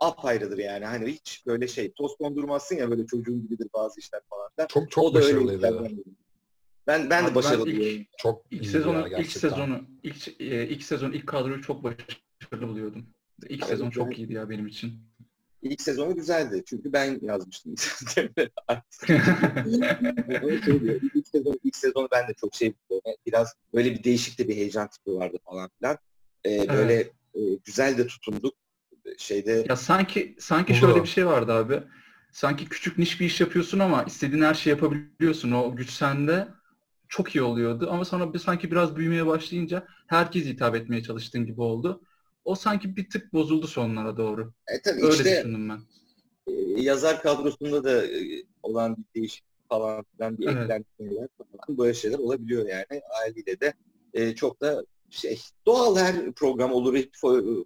apayrıdır 0.00 0.58
yani. 0.58 0.84
Hani 0.84 1.12
hiç 1.12 1.46
böyle 1.46 1.68
şey 1.68 1.92
toz 1.92 2.16
kondurmazsın 2.16 2.76
ya 2.76 2.90
böyle 2.90 3.06
çocuğun 3.06 3.42
gibidir 3.42 3.68
bazı 3.74 4.00
işler 4.00 4.20
falan 4.30 4.48
filan. 4.56 4.66
Çok 4.66 4.90
çok 4.90 5.04
o 5.04 5.14
da 5.14 5.18
öyle 5.18 5.28
başarılıydı. 5.28 5.56
işlerden 5.56 5.96
biri. 5.96 6.04
Ben 6.86 7.10
ben 7.10 7.22
Abi 7.22 7.24
de 7.24 7.28
ben 7.28 7.34
başarılı 7.34 7.70
ilk- 7.70 7.80
diyorum. 7.80 8.06
Çok 8.18 8.44
İlk 8.50 8.66
sezonu, 8.66 9.08
ilk 9.08 9.30
sezonu, 9.30 9.80
ilk, 10.02 10.40
e, 10.40 10.68
ilk 10.68 10.82
sezon, 10.82 11.12
ilk 11.12 11.26
kadroyu 11.26 11.62
çok 11.62 11.84
başarılı 11.84 12.68
buluyordum. 12.68 13.06
İlk 13.42 13.60
Evet, 13.60 13.68
sezon 13.68 13.90
çok 13.90 14.06
evet. 14.06 14.18
iyiydi 14.18 14.32
ya 14.32 14.50
benim 14.50 14.66
için. 14.66 14.92
İlk 15.62 15.82
sezonu 15.82 16.14
güzeldi. 16.14 16.62
Çünkü 16.66 16.92
ben 16.92 17.18
yazmıştım 17.22 17.72
ilk 17.72 17.80
sezonu. 17.80 18.28
İlk 21.14 21.28
sezon, 21.28 21.60
ilk 21.64 21.76
sezonu 21.76 22.08
ben 22.12 22.28
de 22.28 22.34
çok 22.34 22.54
şey 22.54 22.74
buldum. 22.90 23.00
Biraz 23.26 23.54
böyle 23.74 23.90
bir 23.92 24.04
değişik 24.04 24.38
de 24.38 24.48
bir 24.48 24.56
heyecan 24.56 24.88
tipi 24.88 25.14
vardı 25.14 25.38
falan 25.44 25.70
filan. 25.78 25.98
Ee, 26.46 26.68
böyle 26.68 26.94
e, 27.34 27.40
güzel 27.64 27.98
de 27.98 28.06
tutunduk. 28.06 28.54
Şeyde 29.18 29.66
Ya 29.68 29.76
sanki 29.76 30.36
sanki 30.38 30.72
Oldu. 30.72 30.80
şöyle 30.80 31.02
bir 31.02 31.08
şey 31.08 31.26
vardı 31.26 31.52
abi. 31.52 31.82
Sanki 32.32 32.68
küçük 32.68 32.98
niş 32.98 33.20
bir 33.20 33.26
iş 33.26 33.40
yapıyorsun 33.40 33.78
ama 33.78 34.02
istediğin 34.04 34.42
her 34.42 34.54
şeyi 34.54 34.70
yapabiliyorsun. 34.70 35.52
O 35.52 35.76
güç 35.76 35.90
sende 35.90 36.48
çok 37.08 37.34
iyi 37.34 37.42
oluyordu. 37.42 37.88
Ama 37.90 38.04
sonra 38.04 38.34
bir, 38.34 38.38
sanki 38.38 38.70
biraz 38.70 38.96
büyümeye 38.96 39.26
başlayınca 39.26 39.86
herkes 40.06 40.44
hitap 40.44 40.76
etmeye 40.76 41.02
çalıştığın 41.02 41.46
gibi 41.46 41.60
oldu. 41.60 42.02
O 42.44 42.54
sanki 42.54 42.96
bir 42.96 43.10
tık 43.10 43.32
bozuldu 43.32 43.66
sonlara 43.66 44.16
doğru. 44.16 44.52
e, 44.68 44.82
tabii 44.82 45.02
Öyle 45.02 45.14
işte 45.14 45.24
düşündüm 45.38 45.68
ben. 45.68 45.80
e, 46.52 46.82
yazar 46.82 47.22
kadrosunda 47.22 47.84
da 47.84 48.06
e, 48.06 48.42
olan 48.62 48.96
bir 48.96 49.20
değişik 49.20 49.44
falan 49.68 50.04
filan 50.16 50.38
bir 50.38 50.46
Evet. 50.46 50.62
eklentiler 50.62 51.28
falan 51.38 51.78
böyle 51.78 51.94
şeyler 51.94 52.18
olabiliyor 52.18 52.68
yani. 52.68 53.02
Haliyle 53.10 53.60
de 53.60 53.74
e, 54.14 54.34
çok 54.34 54.60
da 54.60 54.84
şey 55.10 55.40
doğal 55.66 55.96
her 55.96 56.32
program 56.32 56.72
olur 56.72 56.96
hiç 56.96 57.08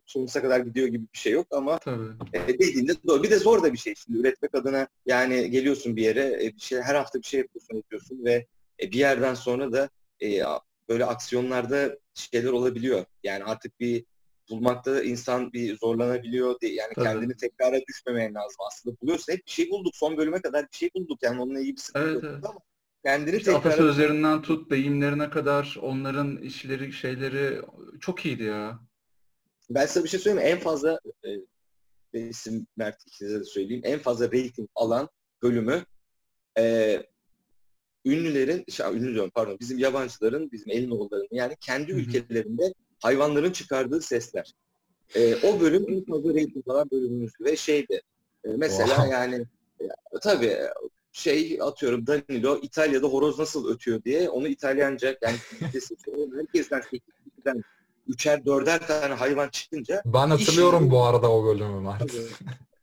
sonsuza 0.06 0.42
kadar 0.42 0.60
gidiyor 0.60 0.86
gibi 0.88 1.04
bir 1.12 1.18
şey 1.18 1.32
yok 1.32 1.46
ama 1.50 1.78
Tabii. 1.78 2.04
E, 2.32 2.48
dediğinde 2.48 2.92
doğru. 3.06 3.22
Bir 3.22 3.30
de 3.30 3.38
zor 3.38 3.62
da 3.62 3.72
bir 3.72 3.78
şey 3.78 3.94
şimdi 3.94 4.18
üretmek 4.18 4.54
adına 4.54 4.88
yani 5.06 5.50
geliyorsun 5.50 5.96
bir 5.96 6.02
yere 6.02 6.44
e, 6.44 6.54
bir 6.56 6.60
şey 6.60 6.80
her 6.80 6.94
hafta 6.94 7.18
bir 7.18 7.26
şey 7.26 7.40
yapıyorsun 7.40 7.76
yapıyorsun 7.76 8.24
ve 8.24 8.46
e, 8.82 8.90
bir 8.92 8.98
yerden 8.98 9.34
sonra 9.34 9.72
da 9.72 9.90
e, 10.22 10.42
böyle 10.88 11.04
aksiyonlarda 11.04 11.98
şeyler 12.14 12.48
olabiliyor. 12.52 13.04
Yani 13.22 13.44
artık 13.44 13.80
bir 13.80 14.04
bulmakta 14.50 15.02
insan 15.02 15.52
bir 15.52 15.78
zorlanabiliyor. 15.78 16.60
De- 16.60 16.68
Yani 16.68 16.94
Tabii. 16.94 17.04
kendini 17.04 17.36
tekrara 17.36 17.80
düşmemen 17.88 18.34
lazım. 18.34 18.56
Aslında 18.66 18.96
buluyorsa 19.02 19.32
hep 19.32 19.46
bir 19.46 19.50
şey 19.50 19.70
bulduk. 19.70 19.96
Son 19.96 20.16
bölüme 20.16 20.40
kadar 20.42 20.62
bir 20.72 20.76
şey 20.76 20.90
bulduk. 20.96 21.18
Yani 21.22 21.40
onunla 21.40 21.60
ilgili 21.60 21.76
bir 21.76 21.80
sıkıntı 21.80 22.08
Evet, 22.10 22.24
evet. 22.24 22.44
ama 22.44 22.60
kendini 23.04 23.36
İşte 23.36 23.52
tekrara 23.52 23.72
atasözlerinden 23.72 24.42
tut, 24.42 24.70
deyimlerine 24.70 25.30
kadar 25.30 25.76
onların 25.82 26.36
işleri, 26.36 26.92
şeyleri 26.92 27.60
çok 28.00 28.26
iyiydi 28.26 28.42
ya. 28.42 28.80
Ben 29.70 29.86
size 29.86 30.04
bir 30.04 30.08
şey 30.08 30.20
söyleyeyim? 30.20 30.52
En 30.52 30.58
fazla 30.60 31.00
e, 31.24 31.28
ve 32.14 32.28
isim 32.28 32.66
Mert 32.76 33.06
ikinize 33.06 33.40
de 33.40 33.44
söyleyeyim. 33.44 33.82
En 33.84 33.98
fazla 33.98 34.26
rating 34.26 34.68
alan 34.74 35.08
bölümü 35.42 35.84
e, 36.58 37.02
ünlülerin, 38.04 38.64
şey, 38.68 38.86
ünlü 38.86 39.14
diyorum 39.14 39.30
pardon, 39.34 39.56
bizim 39.60 39.78
yabancıların, 39.78 40.52
bizim 40.52 40.70
Elinoğulların 40.70 41.28
yani 41.30 41.56
kendi 41.60 41.92
Hı 41.92 41.96
hı. 41.96 42.00
ülkelerinde 42.00 42.74
hayvanların 43.02 43.52
çıkardığı 43.52 44.00
sesler. 44.00 44.52
E, 45.14 45.36
o 45.36 45.60
bölüm 45.60 45.86
en 45.88 46.04
fazla 46.04 46.30
rating 46.30 46.68
alan 46.68 46.90
bölümümüz 46.90 47.32
ve 47.40 47.56
şeydi. 47.56 48.00
e, 48.44 48.48
mesela 48.56 48.88
Wow. 48.88 49.14
yani 49.14 49.46
e, 49.80 49.86
tabii 50.22 50.56
şey 51.12 51.58
atıyorum 51.62 52.06
Danilo 52.06 52.58
İtalya'da 52.62 53.06
horoz 53.06 53.38
nasıl 53.38 53.68
ötüyor 53.74 54.04
diye 54.04 54.28
onu 54.28 54.48
İtalyanca 54.48 55.16
yani 55.22 55.36
herkesten 56.34 56.80
8'den 56.80 57.62
üçer 58.06 58.46
dörder 58.46 58.86
tane 58.86 59.14
hayvan 59.14 59.48
çıkınca 59.48 60.02
Ben 60.04 60.30
hatırlıyorum 60.30 60.90
bu 60.90 61.04
arada 61.04 61.32
o 61.32 61.44
bölümü 61.44 61.80
Mert. 61.80 62.12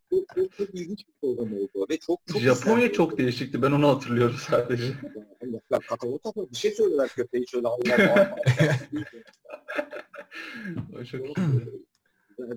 çok, 0.10 0.36
çok, 0.36 0.58
çok 0.58 0.76
ilginç 0.76 1.08
bir 1.08 1.14
program 1.22 1.54
oldu 1.54 1.88
ve 1.90 1.98
çok 1.98 2.20
çok 2.28 2.42
Japonya 2.42 2.92
çok 2.92 3.18
değişikti. 3.18 3.62
Ben 3.62 3.72
onu 3.72 3.88
hatırlıyorum 3.88 4.36
sadece. 4.50 4.84
Yani, 4.84 5.62
ya, 5.72 5.80
kakao 5.90 6.20
tatlı 6.20 6.52
bir 6.52 6.56
şey 6.56 6.72
söylüyorlar 6.72 7.10
köpeği 7.10 7.48
şöyle 7.48 7.68
O 11.00 11.04
çok 11.04 11.38
iyi. 11.38 11.86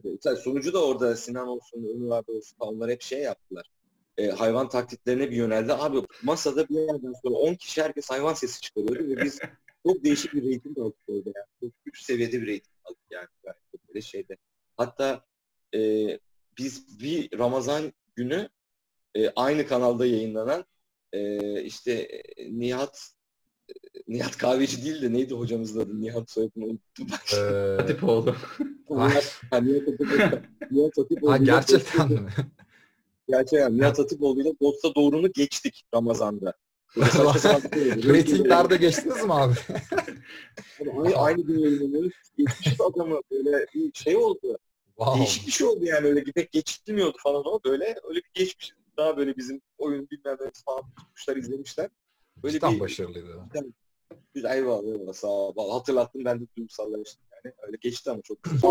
Mesela 0.04 0.36
sonucu 0.36 0.72
da 0.72 0.84
orada 0.86 1.16
Sinan 1.16 1.48
olsun, 1.48 1.84
Ömür 1.94 2.10
abi 2.10 2.32
olsun 2.32 2.56
onlar 2.58 2.90
hep 2.90 3.02
şey 3.02 3.20
yaptılar. 3.20 3.70
E, 4.18 4.28
hayvan 4.30 4.68
taklitlerine 4.68 5.30
bir 5.30 5.36
yöneldi. 5.36 5.72
Abi 5.72 6.02
masada 6.22 6.68
bir 6.68 6.74
yerden 6.74 7.12
sonra 7.22 7.34
10 7.34 7.54
kişi 7.54 7.82
herkes 7.82 8.10
hayvan 8.10 8.34
sesi 8.34 8.60
çıkarıyordu 8.60 9.08
ve 9.08 9.24
biz 9.24 9.38
çok 9.86 10.04
değişik 10.04 10.34
bir 10.34 10.42
reyting 10.42 10.78
aldık 10.78 10.98
orada 11.08 11.30
yani. 11.36 11.46
Çok 11.60 11.94
üst 11.94 12.04
seviyede 12.04 12.42
bir 12.42 12.46
reyting 12.46 12.76
aldık 12.84 13.04
yani. 13.10 13.28
Böyle 13.88 14.00
şeyde. 14.00 14.36
Hatta 14.76 15.24
e, 15.74 15.80
biz 16.58 17.00
bir 17.00 17.38
Ramazan 17.38 17.92
günü 18.16 18.48
e, 19.14 19.30
aynı 19.30 19.66
kanalda 19.66 20.06
yayınlanan 20.06 20.64
e, 21.12 21.62
işte 21.62 21.92
e, 21.92 22.58
Nihat 22.58 23.12
Nihat 24.08 24.36
Kahveci 24.36 24.84
değil 24.84 25.02
de 25.02 25.12
neydi 25.12 25.34
hocamızın 25.34 25.80
adı? 25.80 26.00
Nihat 26.00 26.30
soyadını 26.30 26.64
unuttum. 26.64 27.06
Ee, 27.34 27.76
Hatipoğlu. 27.80 28.34
Nihat, 28.90 29.40
ha, 29.50 29.60
Nihat 29.60 29.88
Hatipoğlu- 29.88 30.42
Nihat 30.70 30.98
Hatipoğlu 30.98 31.32
ha, 31.32 31.36
ile 31.36 31.44
gerçekten 31.44 32.12
mi? 32.12 32.30
Gerçekten 33.28 33.78
Nihat 33.78 33.98
Hatipoğlu 33.98 34.42
ile 34.42 34.52
Dosta 34.62 34.94
Doğru'nu 34.94 35.32
geçtik 35.32 35.84
Ramazan'da. 35.94 36.54
Şey. 36.94 37.04
Ratinglerde 37.90 38.76
geçtiniz 38.76 39.24
mi 39.24 39.34
abi? 39.34 39.54
Abi 40.96 41.16
Aynı, 41.16 41.42
gün 41.42 41.58
yayınlanıyoruz. 41.58 42.12
Geçmişiz 42.38 42.80
adamı 42.80 43.20
böyle 43.30 43.66
bir 43.74 43.92
şey 43.94 44.16
oldu. 44.16 44.58
Wow. 44.96 45.18
Değişik 45.18 45.46
bir 45.46 45.52
şey 45.52 45.66
oldu 45.66 45.84
yani 45.84 46.06
öyle 46.06 46.24
pek 46.24 46.52
geçilmiyordu 46.52 47.16
falan 47.22 47.42
ama 47.46 47.60
böyle 47.64 47.96
öyle 48.08 48.18
bir 48.18 48.30
geçmiş. 48.34 48.72
Daha 48.96 49.16
böyle 49.16 49.36
bizim 49.36 49.60
oyun 49.78 50.10
bilmem 50.10 50.36
ne 50.40 50.50
falan 50.66 50.82
tutmuşlar 50.98 51.36
izlemişler. 51.36 51.88
Böyle 52.42 52.52
Cidden 52.52 52.74
bir 52.74 52.80
başarılıydı. 52.80 53.44
güzel 54.34 54.56
eyvallah 54.56 54.86
eyvallah 54.94 55.12
sağ 55.12 55.28
ol. 55.28 55.72
Hatırlattın 55.72 56.24
ben 56.24 56.40
de 56.40 56.44
duygusallaştım 56.56 57.22
yani. 57.44 57.54
Öyle 57.66 57.76
geçti 57.80 58.10
ama 58.10 58.22
çok 58.22 58.42
güzel. 58.42 58.70